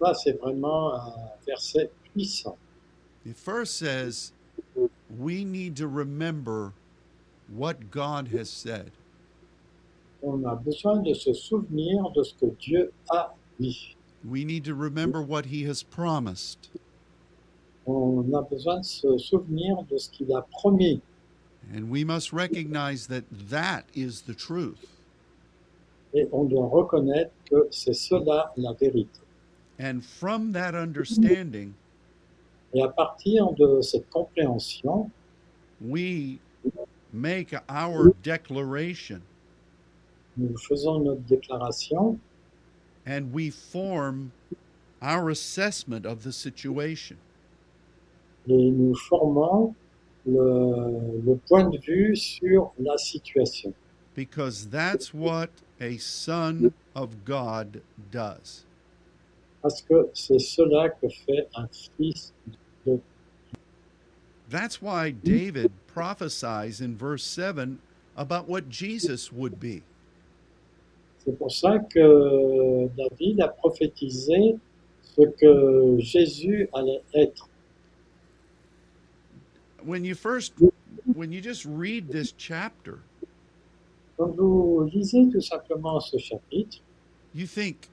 [0.01, 1.13] Ça, c'est vraiment un
[1.45, 2.57] verset puissant.
[3.25, 4.33] It first says
[5.17, 6.73] we need to remember
[7.47, 8.91] what God has said.
[10.21, 13.95] On a besoin de se souvenir de ce que Dieu a dit.
[14.29, 16.69] We need to remember what he has promised.
[17.85, 21.01] On a besoin de se souvenir de ce qu'il a promis.
[21.73, 24.85] And we must recognize that that is the truth.
[26.13, 29.21] Et on doit reconnaître que c'est cela la vérité.
[29.79, 31.75] And from that understanding,
[32.73, 35.09] Et à partir de cette compréhension,
[35.81, 36.39] we
[37.11, 39.21] make our declaration
[40.39, 42.19] nous faisons notre déclaration
[43.05, 44.31] and we form
[45.01, 47.17] our assessment of the situation.
[48.47, 49.75] et nous formons
[50.25, 53.73] le, le point de vue sur la situation.
[54.15, 55.49] Because that's what
[55.79, 58.65] a son of God does.
[59.61, 62.33] Parce que c'est cela que fait un fils
[62.85, 62.99] de
[64.49, 67.77] That's why David prophesies in verse 7
[68.17, 69.83] about what Jesus would be.
[71.23, 74.57] C'est pour ça que David a prophétisé
[75.03, 77.47] ce que Jésus allait être.
[79.83, 80.53] When you first
[81.13, 82.99] when you just read this chapter,
[84.17, 86.79] Quand vous lisez tout simplement ce chapitre,
[87.33, 87.87] you think,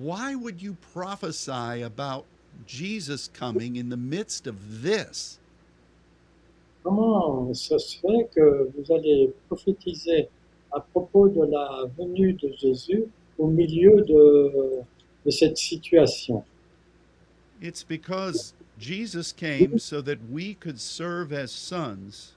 [0.00, 2.24] why would you prophesy about
[2.66, 5.38] Jesus coming in the midst of this?
[6.82, 10.28] comment ça se fait que vous allez prophétiser
[10.72, 13.04] à propos de la venue de Jésus
[13.38, 14.82] au milieu de,
[15.24, 16.42] de cette situation
[17.60, 22.34] It's because Jesus came so that we could serve as sons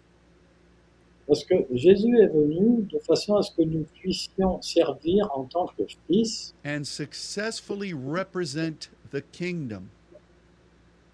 [1.27, 5.65] Parce que Jésus est venu de façon à ce que nous puissions servir en tant
[5.75, 9.83] que fils and successfully represent the kingdom.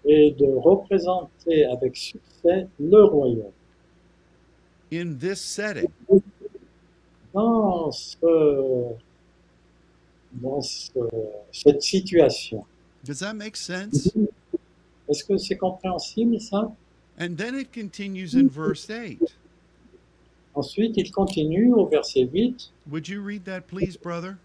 [0.04, 3.52] et de représenter avec succès le royaume.
[4.92, 5.86] In this setting,
[7.32, 8.94] Dans, ce-
[10.32, 10.90] dans ce-
[11.52, 12.64] cette situation,
[13.04, 14.10] does that make sense?
[15.08, 16.70] est-ce que c'est compréhensible ça?
[17.20, 19.20] And then it continues in verse 8.
[20.54, 22.72] Ensuite, il continue au verset 8.
[22.90, 24.38] Would you read that, please, brother?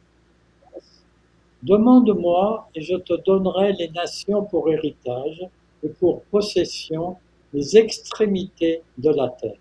[1.63, 5.41] Demande-moi et je te donnerai les nations pour héritage
[5.83, 7.17] et pour possession
[7.53, 9.57] les extrémités de la terre.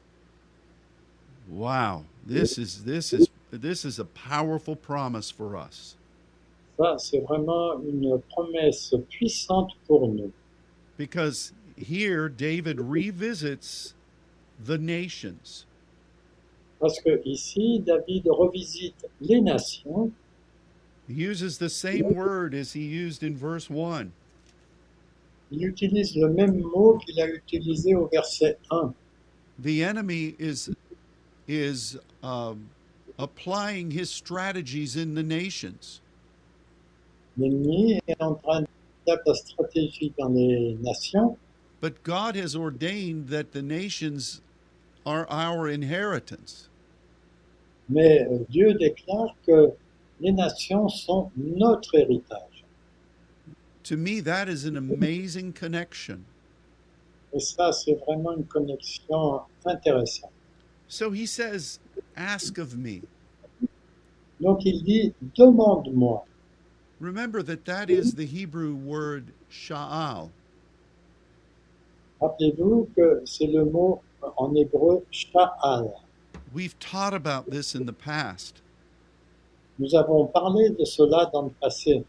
[1.49, 5.97] Wow, this is this is this is a powerful promise for us
[6.79, 10.31] Ça, c'est vraiment une promesse puissante pour nous.
[10.99, 13.95] because here David revisits
[14.63, 15.65] the nations.
[16.79, 20.13] Parce que ici, David revisite les nations.
[21.09, 24.13] He uses the same word as he used in verse 1.
[25.53, 28.93] Il utilise le même mot qu'il a utilisé au verset 1.
[29.59, 30.69] The enemy is
[31.49, 32.69] is um,
[33.19, 36.01] applying his strategies in the nations.
[37.39, 38.65] L'ennemi est en train
[39.07, 41.39] d'adapter la stratégie dans les nations,
[41.81, 44.41] But God has ordained that the nations
[45.07, 46.69] are our inheritance.
[47.89, 49.73] mais euh, Dieu déclare que
[50.21, 52.65] les nations sont notre héritage.
[53.85, 56.25] To me, that is an amazing connection.
[57.33, 60.33] Et ça, c'est vraiment une connexion intéressante.
[60.89, 61.79] So he says,
[62.17, 63.03] Ask of me.
[64.41, 66.25] Donc il dit, demande-moi.
[66.99, 70.31] Remember that that is the Hebrew word sha'al.
[72.21, 74.01] Rappelez-vous que c'est le mot
[74.37, 75.93] en hébreu sha'al.
[76.53, 78.63] We've taught about this in the past.
[79.79, 82.05] Nous avons parlé de cela dans le passé.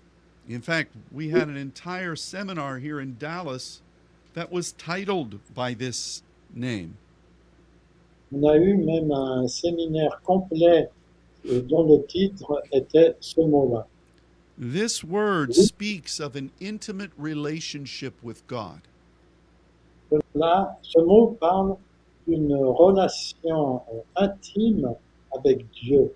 [0.48, 3.82] In fact, we had an entire seminar here in Dallas
[4.34, 6.24] that was titled by this
[6.54, 6.96] name.
[8.34, 10.90] On a eu même un séminaire complet
[11.50, 13.86] euh, dont le titre était ce mot-là.
[14.58, 18.82] This word speaks of an intimate relationship with God.
[20.34, 21.78] Là, ce mot parle
[22.28, 24.96] d'une relation euh, intime
[25.36, 26.14] avec Dieu.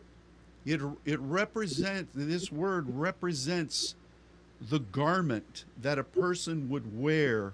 [0.66, 3.96] It, it represents, this word represents
[4.70, 7.54] the garment that a person would wear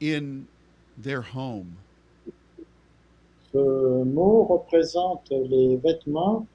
[0.00, 0.46] in
[0.98, 1.76] their home.
[3.52, 6.46] Ce mot représente les vêtements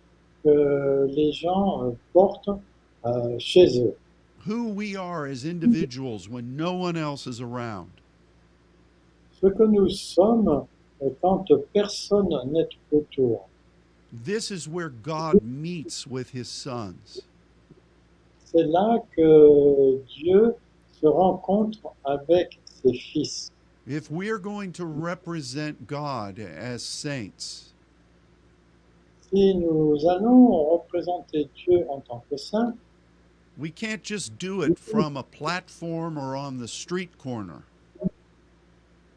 [0.43, 2.49] que les gens portent
[3.05, 3.95] euh, chez eux.
[4.45, 7.89] Who we are as individuals when no one else is around.
[9.41, 10.67] Ce que nous sommes
[11.01, 13.49] euh, quand personne n'est autour.
[14.11, 17.21] This is where God meets with his sons.
[18.45, 20.55] C'est là que Dieu
[21.01, 23.51] se rencontre avec ses fils.
[23.87, 27.73] If we're going to represent God as saints,
[29.31, 32.75] Si nous allons représenter Dieu en tant que saint,
[33.57, 37.63] we can't just do it from a platform or on the street corner.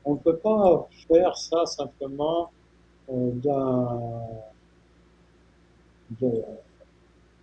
[0.08, 2.50] On ne peut pas faire ça simplement
[3.10, 3.30] euh,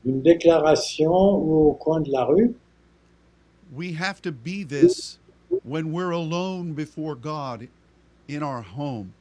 [0.04, 2.56] d'une déclaration ou au coin de la rue.
[3.72, 5.20] We have to be this
[5.64, 7.68] when we're alone before God
[8.28, 9.14] in our home.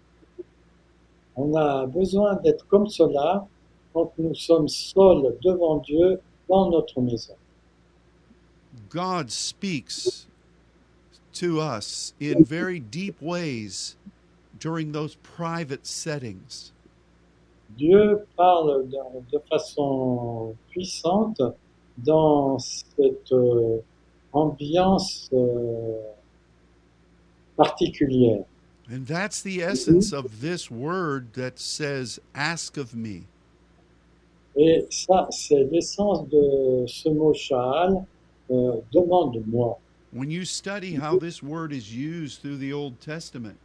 [1.37, 3.47] On a besoin d'être comme cela
[3.93, 6.19] quand nous sommes seuls devant Dieu
[6.49, 7.35] dans notre maison.
[8.89, 10.29] God speaks
[11.35, 13.97] to us in very deep ways
[14.59, 16.73] during those private settings.
[17.77, 21.41] Dieu parle de, façon puissante
[21.99, 23.79] dans cette euh,
[24.33, 25.99] ambiance euh,
[27.57, 28.45] particulière.
[28.91, 33.27] And that's the essence of this word that says, Ask of me.
[34.57, 38.05] Et ça, c'est l'essence de ce mot Sha'al,
[38.51, 39.79] euh, demande-moi.
[40.15, 43.59] When you study how this word is used through the Old Testament,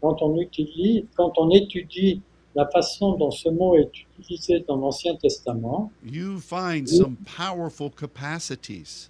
[0.00, 2.20] Quand on, utilise, quand on étudie
[2.54, 9.08] la façon dont ce mot est utilisé dans l'Ancien Testament, you find some powerful capacities.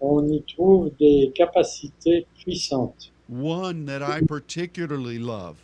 [0.00, 3.12] on y trouve des capacités puissantes.
[3.28, 5.56] One that I particularly love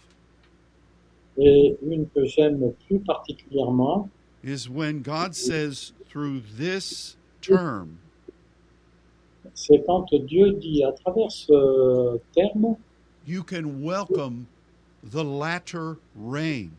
[1.37, 4.09] Et une que j'aime plus particulièrement,
[4.45, 7.99] is when God says through this term,
[9.55, 12.77] c'est quand Dieu dit à travers ce terme,
[13.27, 14.47] you can welcome
[15.03, 16.71] the latter rain.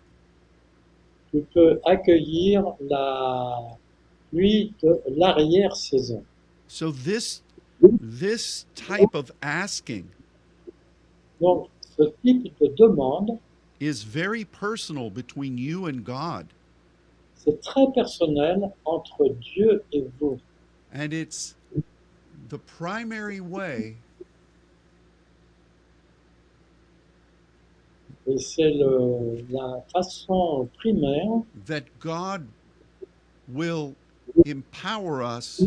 [1.31, 3.77] tu peux accueillir la
[4.31, 6.23] pluie de l'arrière-saison.
[6.67, 7.41] So this
[7.99, 10.05] this type of asking
[11.39, 13.39] Donc, ce type de demande,
[13.79, 16.47] is very personal between you and God.
[17.33, 20.39] c'est très personnel entre Dieu et vous.
[20.93, 21.55] And it's
[22.51, 23.95] the primary way
[28.27, 28.71] Et c'est
[29.49, 32.45] la façon primaire that God
[33.47, 33.95] will
[34.45, 35.65] empower us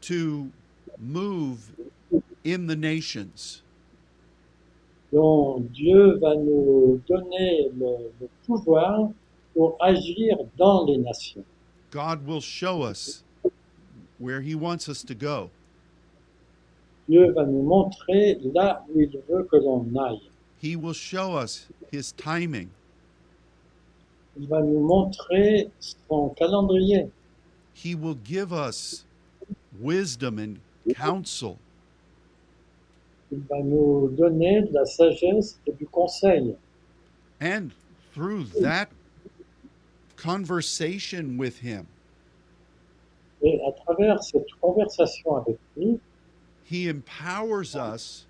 [0.00, 0.50] to
[0.98, 1.70] move
[2.44, 3.62] in the nations.
[5.12, 9.10] dont Dieu va nous donner le, le pouvoir
[9.54, 11.44] pour agir dans les nations.
[11.90, 13.22] God will show us
[14.18, 15.50] where He wants us to go.
[17.08, 20.20] Dieu va nous montrer là où il veut que l'on aille.
[20.62, 22.68] He will show us His timing.
[24.38, 27.08] Il va nous montrer son calendrier.
[27.74, 29.04] He will give us
[29.80, 30.58] wisdom and
[30.94, 31.56] counsel.
[33.30, 36.56] Il va nous donner de la sagesse et du conseil.
[37.40, 37.70] And
[38.14, 38.88] through that
[40.16, 41.86] conversation with Him,
[43.40, 46.00] Et à travers cette conversation avec lui,
[46.68, 48.26] He empowers us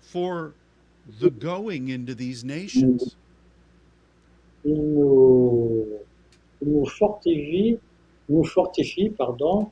[0.00, 0.52] for
[1.20, 3.16] the going into these nations.
[4.64, 5.86] il nous,
[6.60, 7.78] il nous fortifie,
[8.28, 9.70] nous fortifie pardon,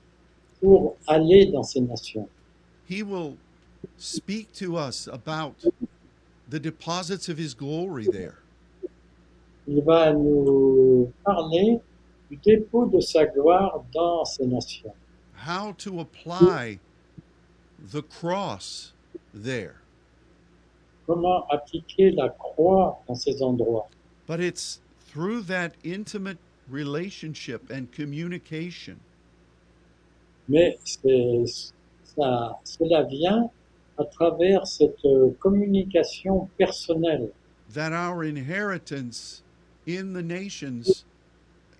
[0.60, 2.28] pour aller dans ces nations.
[2.86, 3.36] He will
[3.98, 5.54] speak to us about
[6.48, 8.38] the deposits of His glory there.
[9.66, 11.80] Il va nous parler
[12.30, 14.92] du dépôt de sa gloire dans ces nations.
[15.34, 16.78] how to apply
[17.90, 18.92] the cross
[19.34, 19.76] there.
[21.06, 23.88] Comment appliquer la croix dans ces endroits?
[24.26, 28.96] But it's through that intimate relationship and communication
[30.48, 33.50] Mais ça, cela vient
[33.98, 35.02] à travers cette
[35.40, 37.30] communication personnelle
[37.74, 39.42] that our inheritance
[39.86, 41.04] in the nations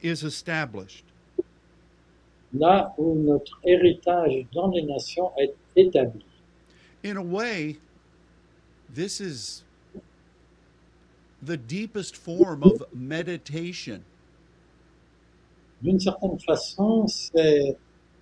[0.03, 1.05] is established.
[2.55, 6.25] là où notre héritage dans les nations est établi.
[7.05, 7.79] In a way,
[8.89, 9.65] this is
[11.43, 14.05] the deepest form of meditation.
[15.83, 17.77] D'une certaine façon, c'est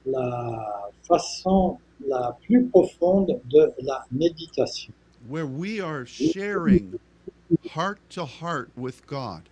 [0.06, 4.94] la façon la plus profonde de la méditation,
[5.28, 6.98] where we are sharing
[7.74, 9.42] heart to heart with God.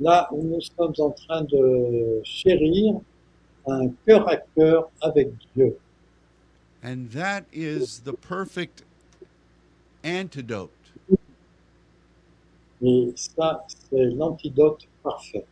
[0.00, 3.00] là où nous sommes en train de chérir
[3.66, 5.78] un cœur à cœur avec Dieu.
[6.86, 8.84] And that is the perfect
[10.04, 10.70] antidote
[12.80, 15.44] Et ça, c'est l'antidote parfait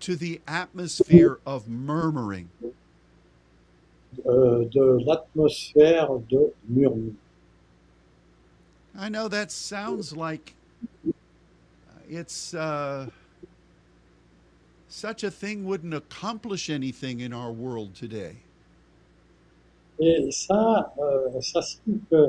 [0.00, 2.50] to the atmosphere of murmuring.
[4.26, 7.14] euh, de l'atmosphère de murmure.
[8.94, 10.54] I know that sounds like
[12.06, 13.08] it's uh,
[14.88, 18.36] such a thing wouldn't accomplish anything in our world today.
[20.04, 22.26] Et ça, euh, ça signifie que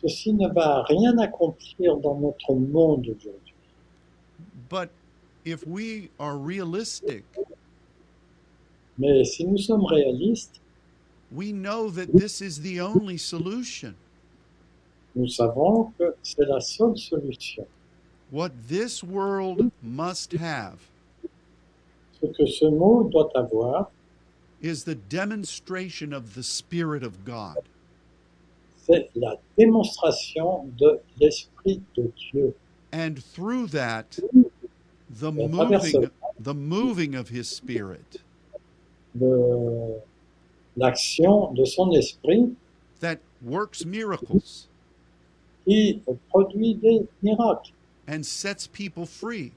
[0.00, 3.54] ceci ne va rien accomplir dans notre monde aujourd'hui.
[4.70, 4.90] But
[5.44, 7.24] if we are realistic,
[8.98, 10.60] Mais si nous sommes réalistes,
[11.32, 13.94] we know that this is the only solution.
[15.16, 17.66] nous savons que c'est la seule solution.
[18.30, 20.78] What this world must have
[22.20, 23.90] Ce que ce mot doit avoir,
[24.60, 27.56] is the demonstration of the Spirit of God.
[28.86, 32.54] c'est la démonstration de l'Esprit de Dieu.
[32.92, 34.18] And through that,
[35.10, 38.22] the moving, the moving of His Spirit
[40.76, 42.54] l'action de son esprit
[43.00, 44.68] that works miracles.
[45.64, 46.00] qui
[46.30, 47.72] produit des miracles
[48.06, 49.52] and sets people free.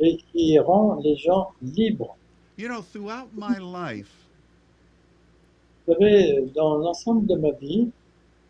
[0.00, 2.16] et qui rend les gens libres.
[2.58, 4.12] You know, throughout my life,
[5.86, 7.92] Vous savez, dans l'ensemble de ma vie,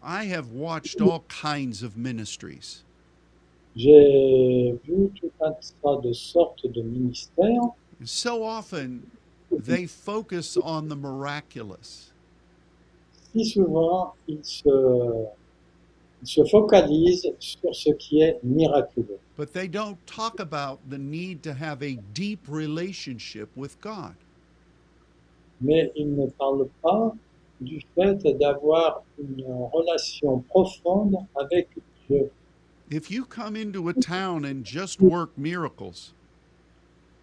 [0.03, 2.85] I have watched all kinds of ministries.
[3.77, 5.53] j'ai vu tout un
[5.83, 7.75] tas de sortes de ministères.
[8.05, 9.11] So often,
[9.51, 12.11] they focus on the miraculous.
[13.35, 15.27] Si souvent, ils se,
[16.23, 19.19] ils se focalisent sur ce qui est miraculeux.
[19.37, 24.15] But they don't talk about the need to have a deep relationship with God.
[25.61, 27.13] mais il ne parle pas
[27.61, 31.69] du fait d'avoir une relation profonde avec
[32.09, 32.31] Dieu.
[32.91, 36.15] If you come into a town and just work miracles,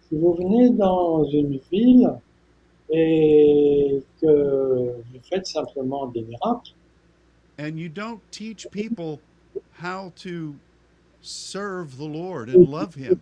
[0.08, 2.08] Si vous venez dans une ville
[2.90, 6.74] et que vous faites simplement des miracles
[7.58, 9.20] and you don't teach people
[9.72, 10.56] how to
[11.22, 13.20] serve the Lord and love Him,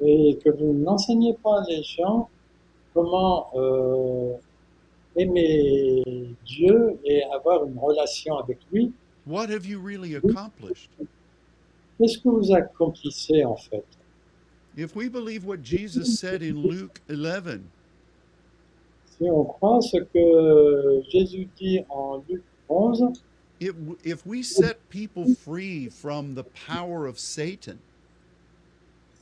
[0.00, 2.28] et que vous n'enseignez pas les gens
[2.94, 4.34] comment euh,
[5.16, 8.92] aimer Dieu et avoir une relation avec lui,
[9.26, 10.90] what have you really accomplished?
[11.98, 13.84] qu'est-ce que vous accomplissez en fait?
[14.76, 17.64] If we believe what Jesus said in Luke 11,
[19.22, 23.22] Si on croit ce que Jésus dit en Luc 11,
[23.60, 27.78] it, if we set people free from the power of Satan,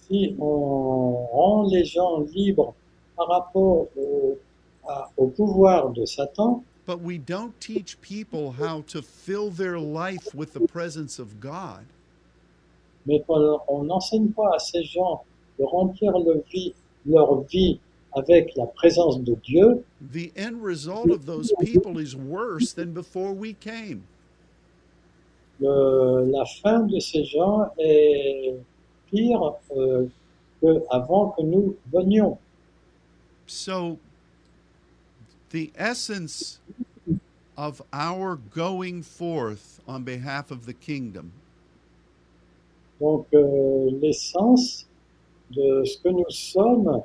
[0.08, 2.72] si on rend les gens libres
[3.14, 4.38] par rapport au,
[4.88, 10.34] à- au pouvoir de Satan, but we don't teach people how to fill their life
[10.34, 11.84] with the presence of God,
[13.04, 15.20] mais qu'on n'enseigne pas à ces gens
[15.58, 16.12] de remplir
[16.50, 16.72] vie-
[17.04, 17.78] leur vie
[18.16, 23.32] avec la présence de Dieu, the end result of those people is worse than before
[23.32, 24.02] we came.
[25.60, 28.54] le- la fin de ces gens est
[29.10, 30.06] pire euh,
[30.62, 32.38] qu'avant que nous venions.
[33.46, 33.98] So,
[35.50, 36.60] the essence
[37.58, 41.32] of our going forth on behalf of the kingdom
[43.00, 44.86] Donc euh, l'essence
[45.50, 47.02] de ce que nous sommes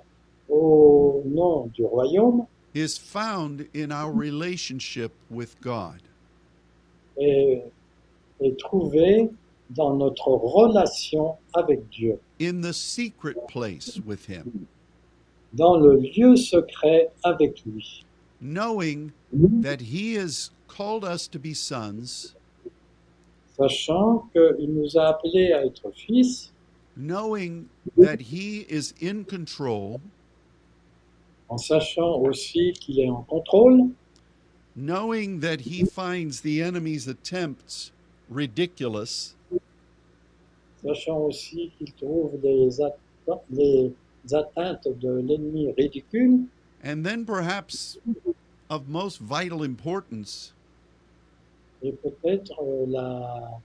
[0.49, 6.01] au nom du royaume is found in our relationship with God.
[7.17, 7.63] est,
[8.41, 9.29] est trouvée
[9.69, 14.67] dans notre relation avec Dieu, in the secret place with him,
[15.53, 18.05] dans le lieu secret avec lui,
[18.41, 19.11] knowing
[19.61, 22.35] that he has called us to be sons,
[23.57, 26.51] sachant qu'il nous a appelés à être fils,
[26.95, 27.67] knowing
[27.97, 29.99] that he is in control,
[31.49, 33.89] en sachant aussi qu'il est en contrôle,
[34.75, 37.91] knowing that he finds the enemy's attempts
[38.29, 39.35] ridiculous,
[40.83, 43.91] sachant aussi qu'il trouve les, atte- les
[44.33, 46.45] atteintes de l'ennemi ridicules,
[46.83, 47.97] and then perhaps
[48.69, 50.53] of most vital importance,
[51.83, 53.59] et peut-être euh, la-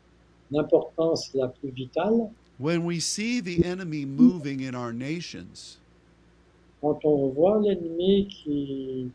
[0.51, 5.79] l'importance la plus vitale, when we see the enemy moving in our nations,
[6.81, 9.11] quand on voit l'ennemi qui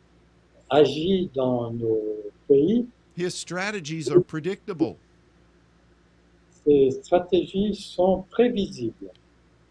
[0.69, 2.01] agit dans nos
[2.47, 4.97] pays, his strategies are predictable.
[6.65, 9.11] ces stratégies sont prévisibles.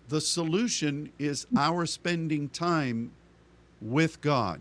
[0.08, 3.10] The solution is our spending time
[3.80, 4.60] with God.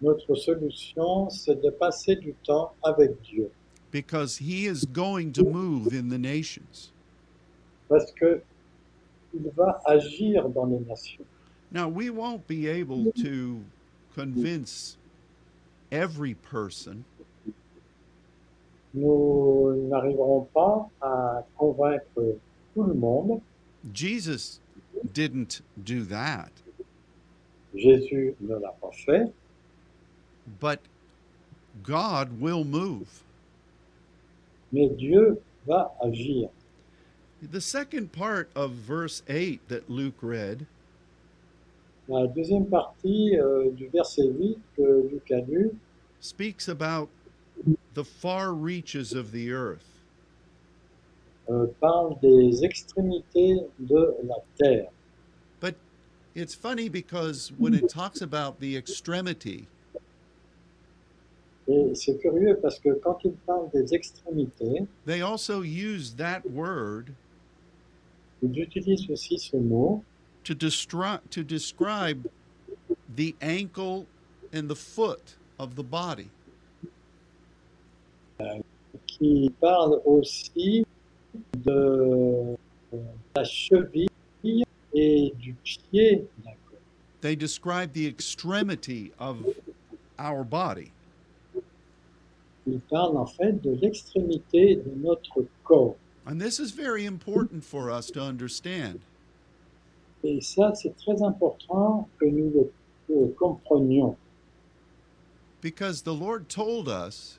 [0.00, 3.50] Notre solution, c'est de passer du temps avec Dieu,
[3.90, 6.92] because he is going to move in the nations.
[7.88, 8.42] parce que
[9.34, 11.24] il va agir dans les nations.
[11.70, 13.62] Now, we won't be able to
[14.14, 14.96] convince
[15.92, 17.04] every person,
[18.94, 22.38] Nous n'arriverons pas à convaincre
[22.74, 23.42] tout le monde.
[23.92, 24.60] Jesus
[25.12, 26.50] didn't do that,
[27.74, 29.30] Jésus ne l'a pas fait,
[30.58, 30.80] but
[31.82, 33.22] God will move.
[34.72, 36.48] mais Dieu va agir.
[37.42, 40.66] The second part of verse 8 that Luke read
[42.08, 45.70] La deuxième partie euh, du verset 8 que Luc a lu
[46.20, 47.08] speaks about
[47.94, 49.96] the far reaches of the earth.
[51.48, 54.90] euh, parle des extrémités de la terre.
[55.60, 55.76] But
[56.34, 59.66] it's funny because when it talks about the extremity,
[61.68, 67.10] Et c'est curieux parce que quand il parle des extrémités, they also use that word
[68.42, 70.04] il utilise aussi ce mot
[70.46, 72.30] to, destri- to describe
[73.16, 74.06] the ankle
[74.52, 76.30] and the foot of the body.
[79.18, 80.84] qui parle aussi
[81.64, 82.56] de
[83.34, 84.08] la cheville
[84.94, 86.28] et du pied.
[87.22, 89.44] They describe the extremity of
[90.18, 90.92] our body.
[92.68, 95.96] Il parle en fait de l'extrémité de notre corps.
[96.24, 99.00] And this is very important for us to understand
[100.24, 102.72] Et ça, c'est très important que nous le,
[103.08, 104.16] le comprenions.
[105.62, 107.38] because the Lord told us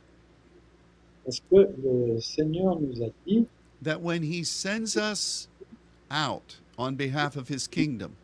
[1.23, 3.45] Parce que le Seigneur nous a dit
[3.81, 5.47] that when He sends us
[6.11, 8.15] out on behalf of His kingdom,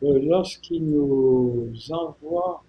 [0.00, 2.62] que lorsqu'il nous envoie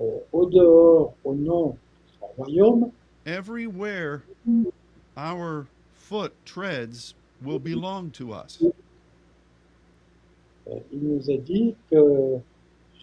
[0.00, 1.76] euh, au dehors au nom de
[2.20, 2.92] son royaume,
[3.24, 4.22] everywhere
[5.16, 8.62] our foot treads will belong to us.
[10.68, 12.38] Euh, il nous a dit que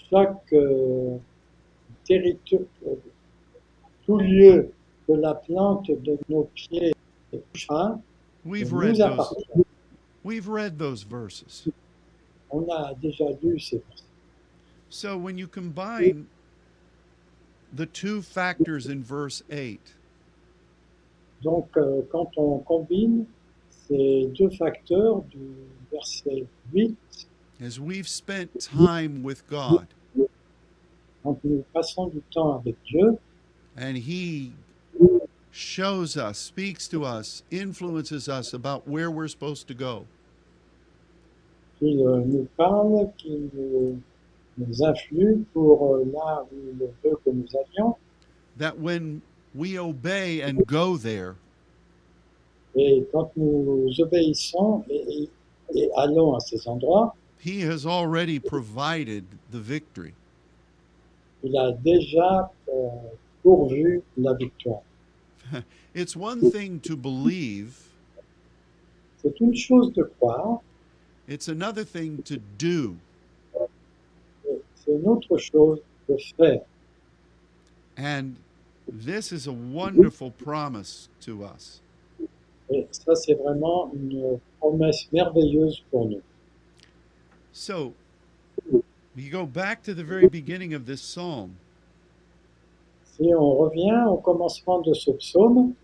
[0.10, 1.18] chaque euh,
[2.04, 2.62] territoire,
[4.06, 4.72] tout lieu
[5.08, 6.94] que la plante de nos pieds
[7.32, 8.00] touchera,
[8.46, 9.64] We've read nous those,
[10.24, 11.68] we've read those verses.
[12.52, 14.04] On a déjà lu ces versets.
[14.90, 16.28] So when you combine
[17.74, 19.80] the two factors in verse 8,
[21.44, 23.26] Donc, euh, quand on combine
[23.70, 25.40] ces deux facteurs du
[25.92, 26.96] verset 8,
[27.66, 29.88] as we've spent time with God
[31.24, 33.18] quand nous passons du temps avec Dieu,
[33.78, 34.52] and He
[35.52, 40.06] shows us, speaks to us, influences us about where we're supposed to go,
[41.80, 44.02] qu'il euh, nous parle, qu'il nous,
[44.58, 47.96] nous influe pour euh, là où il veut que nous allions.
[48.58, 49.22] that when
[49.56, 51.36] we obey and go there,
[52.76, 55.30] Et quand nous obéissons et, et-
[55.76, 60.14] et allons à ces endroits, He has already provided the victory.
[61.44, 62.90] il a déjà euh,
[63.44, 64.82] pourvu la victoire.
[65.94, 67.90] It's one thing to believe,
[69.18, 70.62] C'est une chose de croire,
[71.28, 72.96] it's another thing to do.
[74.76, 76.62] c'est une autre chose de faire.
[77.98, 78.38] And
[78.88, 81.82] this is a wonderful promise to us.
[82.70, 86.22] Et ça, c'est vraiment une promesse merveilleuse pour nous.
[87.54, 87.94] So,
[89.16, 91.56] you go back to the very beginning of this psalm,
[93.16, 95.76] Si on revient au commencement de ce psaume,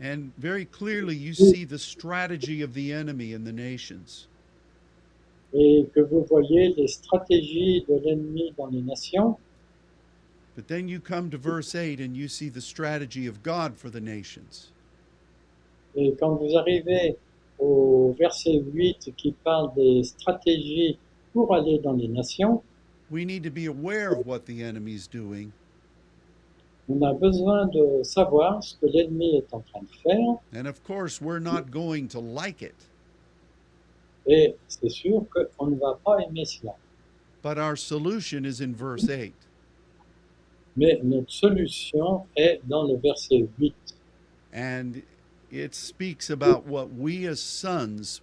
[0.00, 4.28] and very clearly you see the strategy of the enemy in the nations.
[5.52, 9.36] et que vous voyez les stratégies de l'ennemi dans les nations,
[10.54, 13.90] But then you come to verse 8 and you see the strategy of God for
[13.90, 14.70] the nations.
[15.96, 17.16] et quand vous arrivez
[17.60, 20.98] au verset 8 qui parle des stratégies
[21.32, 22.62] pour aller dans les nations,
[23.10, 24.62] We need to be aware of what the
[25.10, 25.52] doing,
[26.88, 30.82] on a besoin de savoir ce que l'ennemi est en train de faire, and of
[30.84, 32.74] course, we're not going to like it.
[34.26, 35.24] et c'est sûr
[35.56, 36.74] qu'on ne va pas aimer cela.
[37.42, 39.32] But our solution is in verse 8.
[40.76, 43.74] Mais notre solution est dans le verset 8.
[44.54, 45.02] And
[45.50, 48.20] it speaks about what we as sons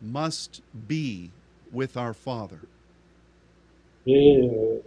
[0.00, 1.30] must be
[1.72, 2.60] with our Father.
[4.06, 4.78] Et euh,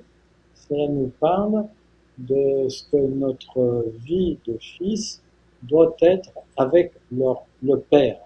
[0.53, 1.69] cela nous parle
[2.17, 5.21] de ce que notre vie de fils
[5.63, 8.19] doit être avec leur, le Père.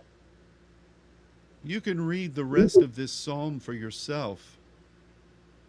[1.64, 4.58] You can read the rest of this psalm for yourself,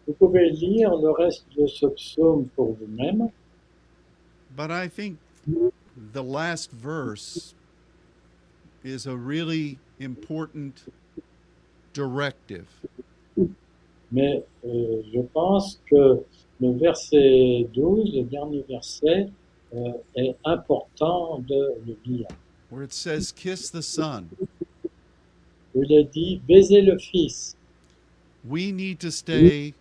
[0.06, 3.30] Vous pouvez lire le reste de ce psaume pour vous-même,
[4.56, 7.54] but I think the last verse
[8.84, 10.84] is a really important
[11.92, 12.66] directive.
[14.10, 16.22] mais euh, je pense que
[16.60, 19.30] le verset 12, le dernier verset,
[19.74, 22.28] euh, est important de le lire.
[22.70, 24.28] where it says, Kiss the Son.
[25.74, 27.56] il est dit Baisez le Fils.
[28.44, 29.74] We need to stay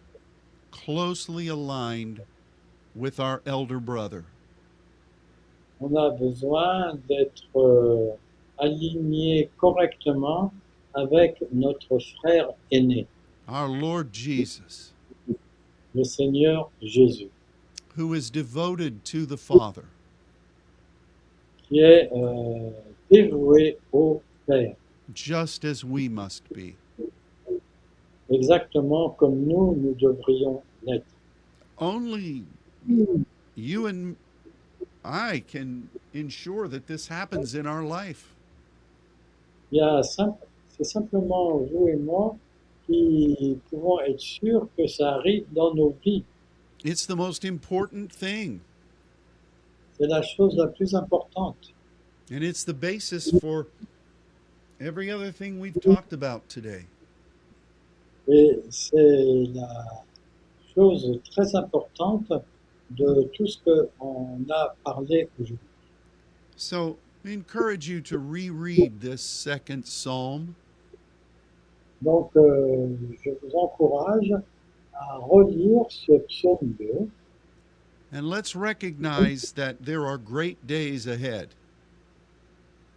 [0.72, 2.22] closely aligned
[2.96, 4.26] with our elder brother.
[5.80, 8.12] On a besoin d'être euh,
[8.62, 10.54] aligné correctement
[10.94, 13.08] avec notre frère aîné,
[13.48, 14.94] our Lord Jesus,
[15.94, 17.30] le Seigneur Jésus,
[17.98, 19.86] who is devoted to the Father.
[21.68, 22.70] qui est euh,
[23.10, 24.76] dévoué au Père,
[25.14, 26.76] just as we must be.
[28.30, 31.06] exactement comme nous, nous devrions l'être.
[31.78, 32.46] Only
[33.56, 34.16] you and
[35.04, 38.36] I can ensure that this happens in our life.
[39.72, 42.36] Il y a c'est simplement vous et moi
[42.86, 46.24] qui pouvons être sûrs que ça arrive dans nos vies.
[46.84, 48.60] It's the most important thing.
[50.02, 51.74] c'est la chose la plus importante.
[52.32, 53.68] And it's the basis for
[54.80, 56.86] every other thing we've talked about today.
[58.28, 60.04] Et c'est la
[60.74, 62.32] chose très importante
[62.90, 63.58] de tout ce
[63.98, 65.68] qu'on a parlé aujourd'hui.
[66.56, 70.56] So I encourage you to reread this second psalm
[72.02, 72.88] Donc, euh,
[73.24, 74.32] je vous encourage
[74.94, 77.10] à relire ce psaume 2
[78.14, 81.50] and let's recognize that there are great days ahead.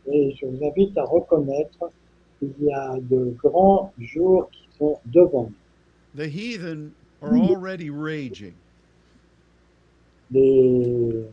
[0.07, 1.91] et je vous invite à reconnaître
[2.39, 6.23] qu'il y a de grands jours qui sont devant nous.
[6.23, 8.55] The heathen are already raging.
[10.31, 11.27] Les,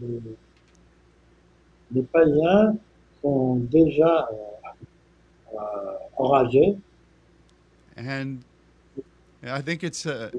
[0.00, 0.20] les,
[1.92, 2.76] les païens
[3.22, 4.28] sont déjà
[5.54, 5.58] euh,
[6.16, 6.76] enragés
[7.96, 8.44] And
[9.42, 10.30] I think it's a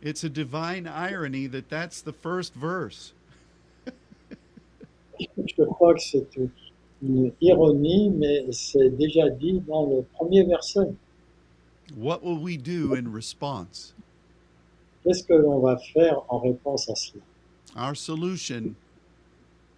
[0.00, 3.12] it's a divine irony that that's the first verse.
[5.18, 6.26] Je crois que c'est
[7.02, 10.94] une ironie, mais c'est déjà dit dans le premier verset.
[11.94, 13.94] What will we do in response?
[15.04, 17.22] Qu'est-ce que l'on va faire en réponse à cela?
[17.76, 18.74] Our solution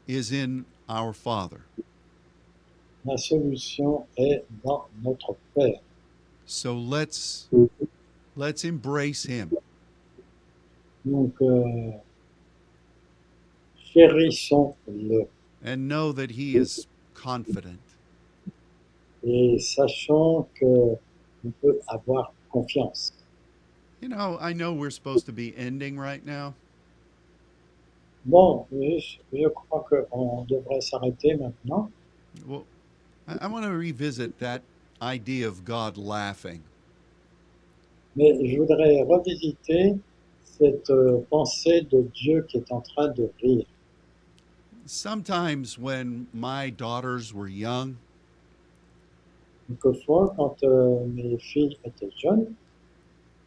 [0.07, 1.61] is in our Father.
[3.05, 5.81] La solution est dans notre Père.
[6.47, 7.49] So let's
[8.37, 9.51] let's embrace him.
[11.05, 11.93] Donc, euh,
[13.95, 15.29] chérissons-le
[15.65, 17.79] and know that he is confident.
[19.25, 20.97] et sachons que
[21.45, 23.13] on peut avoir confiance.
[24.01, 26.55] You know, I know we're supposed to be ending right now,
[28.29, 31.91] Bon, je, je crois qu'on devrait s'arrêter maintenant.
[32.47, 32.67] Well,
[33.27, 34.61] I, I want to revisit that
[35.01, 36.61] idea of God laughing.
[38.15, 39.99] Mais je voudrais revisiter
[40.43, 43.65] cette euh, pensée de Dieu qui est en train de rire.
[44.85, 47.97] Sometimes when my daughters were young,
[49.69, 52.55] Quelquefois, quand euh, mes filles étaient jeunes,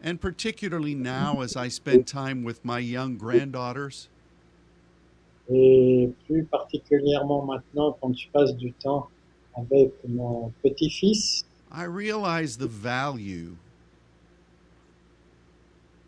[0.04, 4.10] and particularly now as I spend time with my young granddaughters,
[5.50, 9.08] et plus particulièrement maintenant quand je passe du temps
[9.56, 13.54] avec mon petit-fils, I realize the value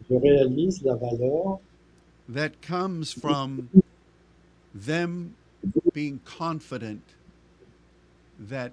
[0.09, 1.59] je réalise la valeur
[2.29, 3.69] that comes from
[4.73, 5.35] them
[5.93, 7.03] being confident
[8.39, 8.71] that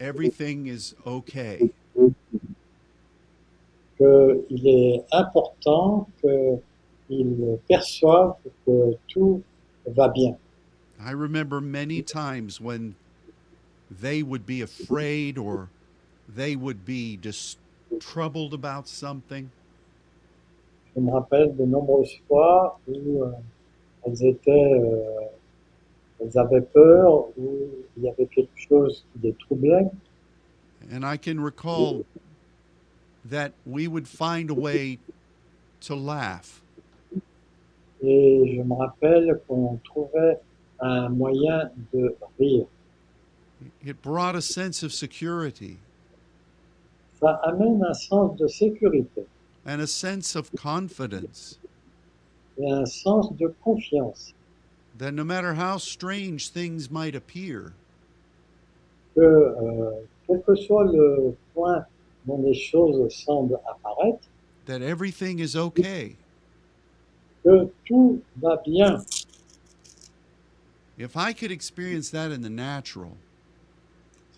[0.00, 1.70] everything is okay.
[3.96, 9.42] qu'il est important qu'ils perçoivent que tout
[9.94, 10.36] va bien.
[11.00, 12.96] I remember many times when
[13.90, 15.68] they would be afraid or
[16.28, 17.58] they would be just
[18.00, 19.50] troubled about something.
[20.94, 23.32] Je me rappelle de nombreuses fois où euh,
[24.04, 25.28] elles étaient, euh,
[26.20, 29.88] elles avaient peur, où il y avait quelque chose qui les troublait.
[30.90, 32.04] And I can recall
[33.24, 34.98] that we would find a way
[35.82, 36.62] to laugh.
[38.02, 40.38] Et je me rappelle qu'on trouvait
[40.80, 42.66] un moyen de rire.
[43.84, 45.78] It brought a sense of security
[47.20, 49.26] Ça amène un sens de sécurité
[49.66, 51.58] and a sense of confidence
[52.56, 54.32] et un sens de confiance
[54.98, 57.72] that no matter how strange things might appear,
[59.14, 59.90] que, euh,
[60.26, 61.84] quel que soit le point
[62.26, 64.28] dont les choses semblent apparaître,
[64.66, 66.16] that everything is okay.
[67.42, 69.04] Que tout va bien.
[70.96, 73.16] If I could experience that in the natural,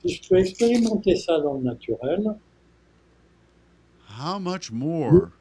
[0.03, 2.39] Si je peux expérimenter ça dans le naturel,
[4.07, 5.33] how much more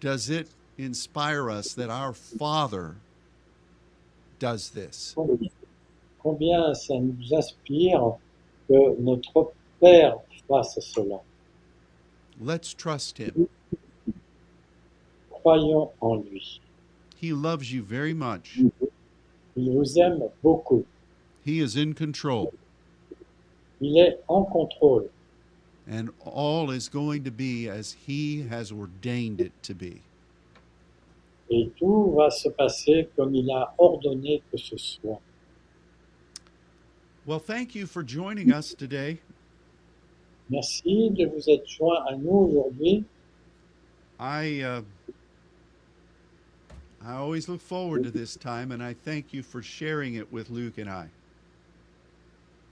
[0.00, 0.48] does it
[0.78, 2.96] inspire us that our Father
[4.38, 5.14] does this?
[6.20, 8.16] combien ça nous inspire
[8.68, 10.16] que notre Père
[10.48, 11.20] fasse cela.
[12.40, 13.48] Let's trust Him.
[15.42, 16.60] Croyons en lui.
[17.20, 18.58] He loves you very much.
[19.56, 20.84] Il vous aime beaucoup.
[21.44, 22.52] He is in control,
[23.80, 25.08] Il est en contrôle.
[25.90, 30.02] and all is going to be as He has ordained it to be.
[31.50, 35.18] Et tout va se passer comme il a ordonné que ce soit.
[37.24, 39.18] Well, thank you for joining us today.
[40.50, 43.04] Merci de vous être joint à nous aujourd'hui.
[44.20, 44.82] I uh,
[47.08, 50.50] I always look forward to this time, and I thank you for sharing it with
[50.50, 51.08] Luke and I.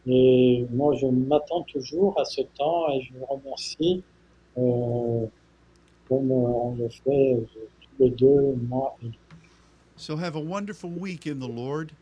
[0.07, 4.05] Et moi, je m'attends toujours à ce temps et je vous remercie
[4.59, 5.26] euh,
[6.07, 7.47] comme euh, on le fait euh,
[7.80, 9.18] tous les deux, moi et lui.
[9.97, 11.93] So have a wonderful week in the Lord,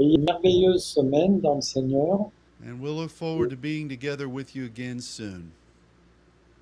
[0.00, 2.32] Ayez une merveilleuse semaine dans le Seigneur
[2.66, 5.52] and we'll look forward to being together with you again soon.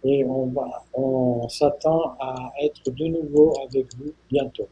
[0.05, 4.69] Et on, va, on s'attend à être de nouveau avec vous bientôt.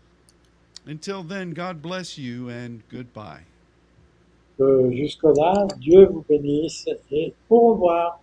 [0.87, 3.45] Until then, God bless you and goodbye.
[4.59, 8.20] Que Jusque-là, Dieu vous bénisse et au revoir.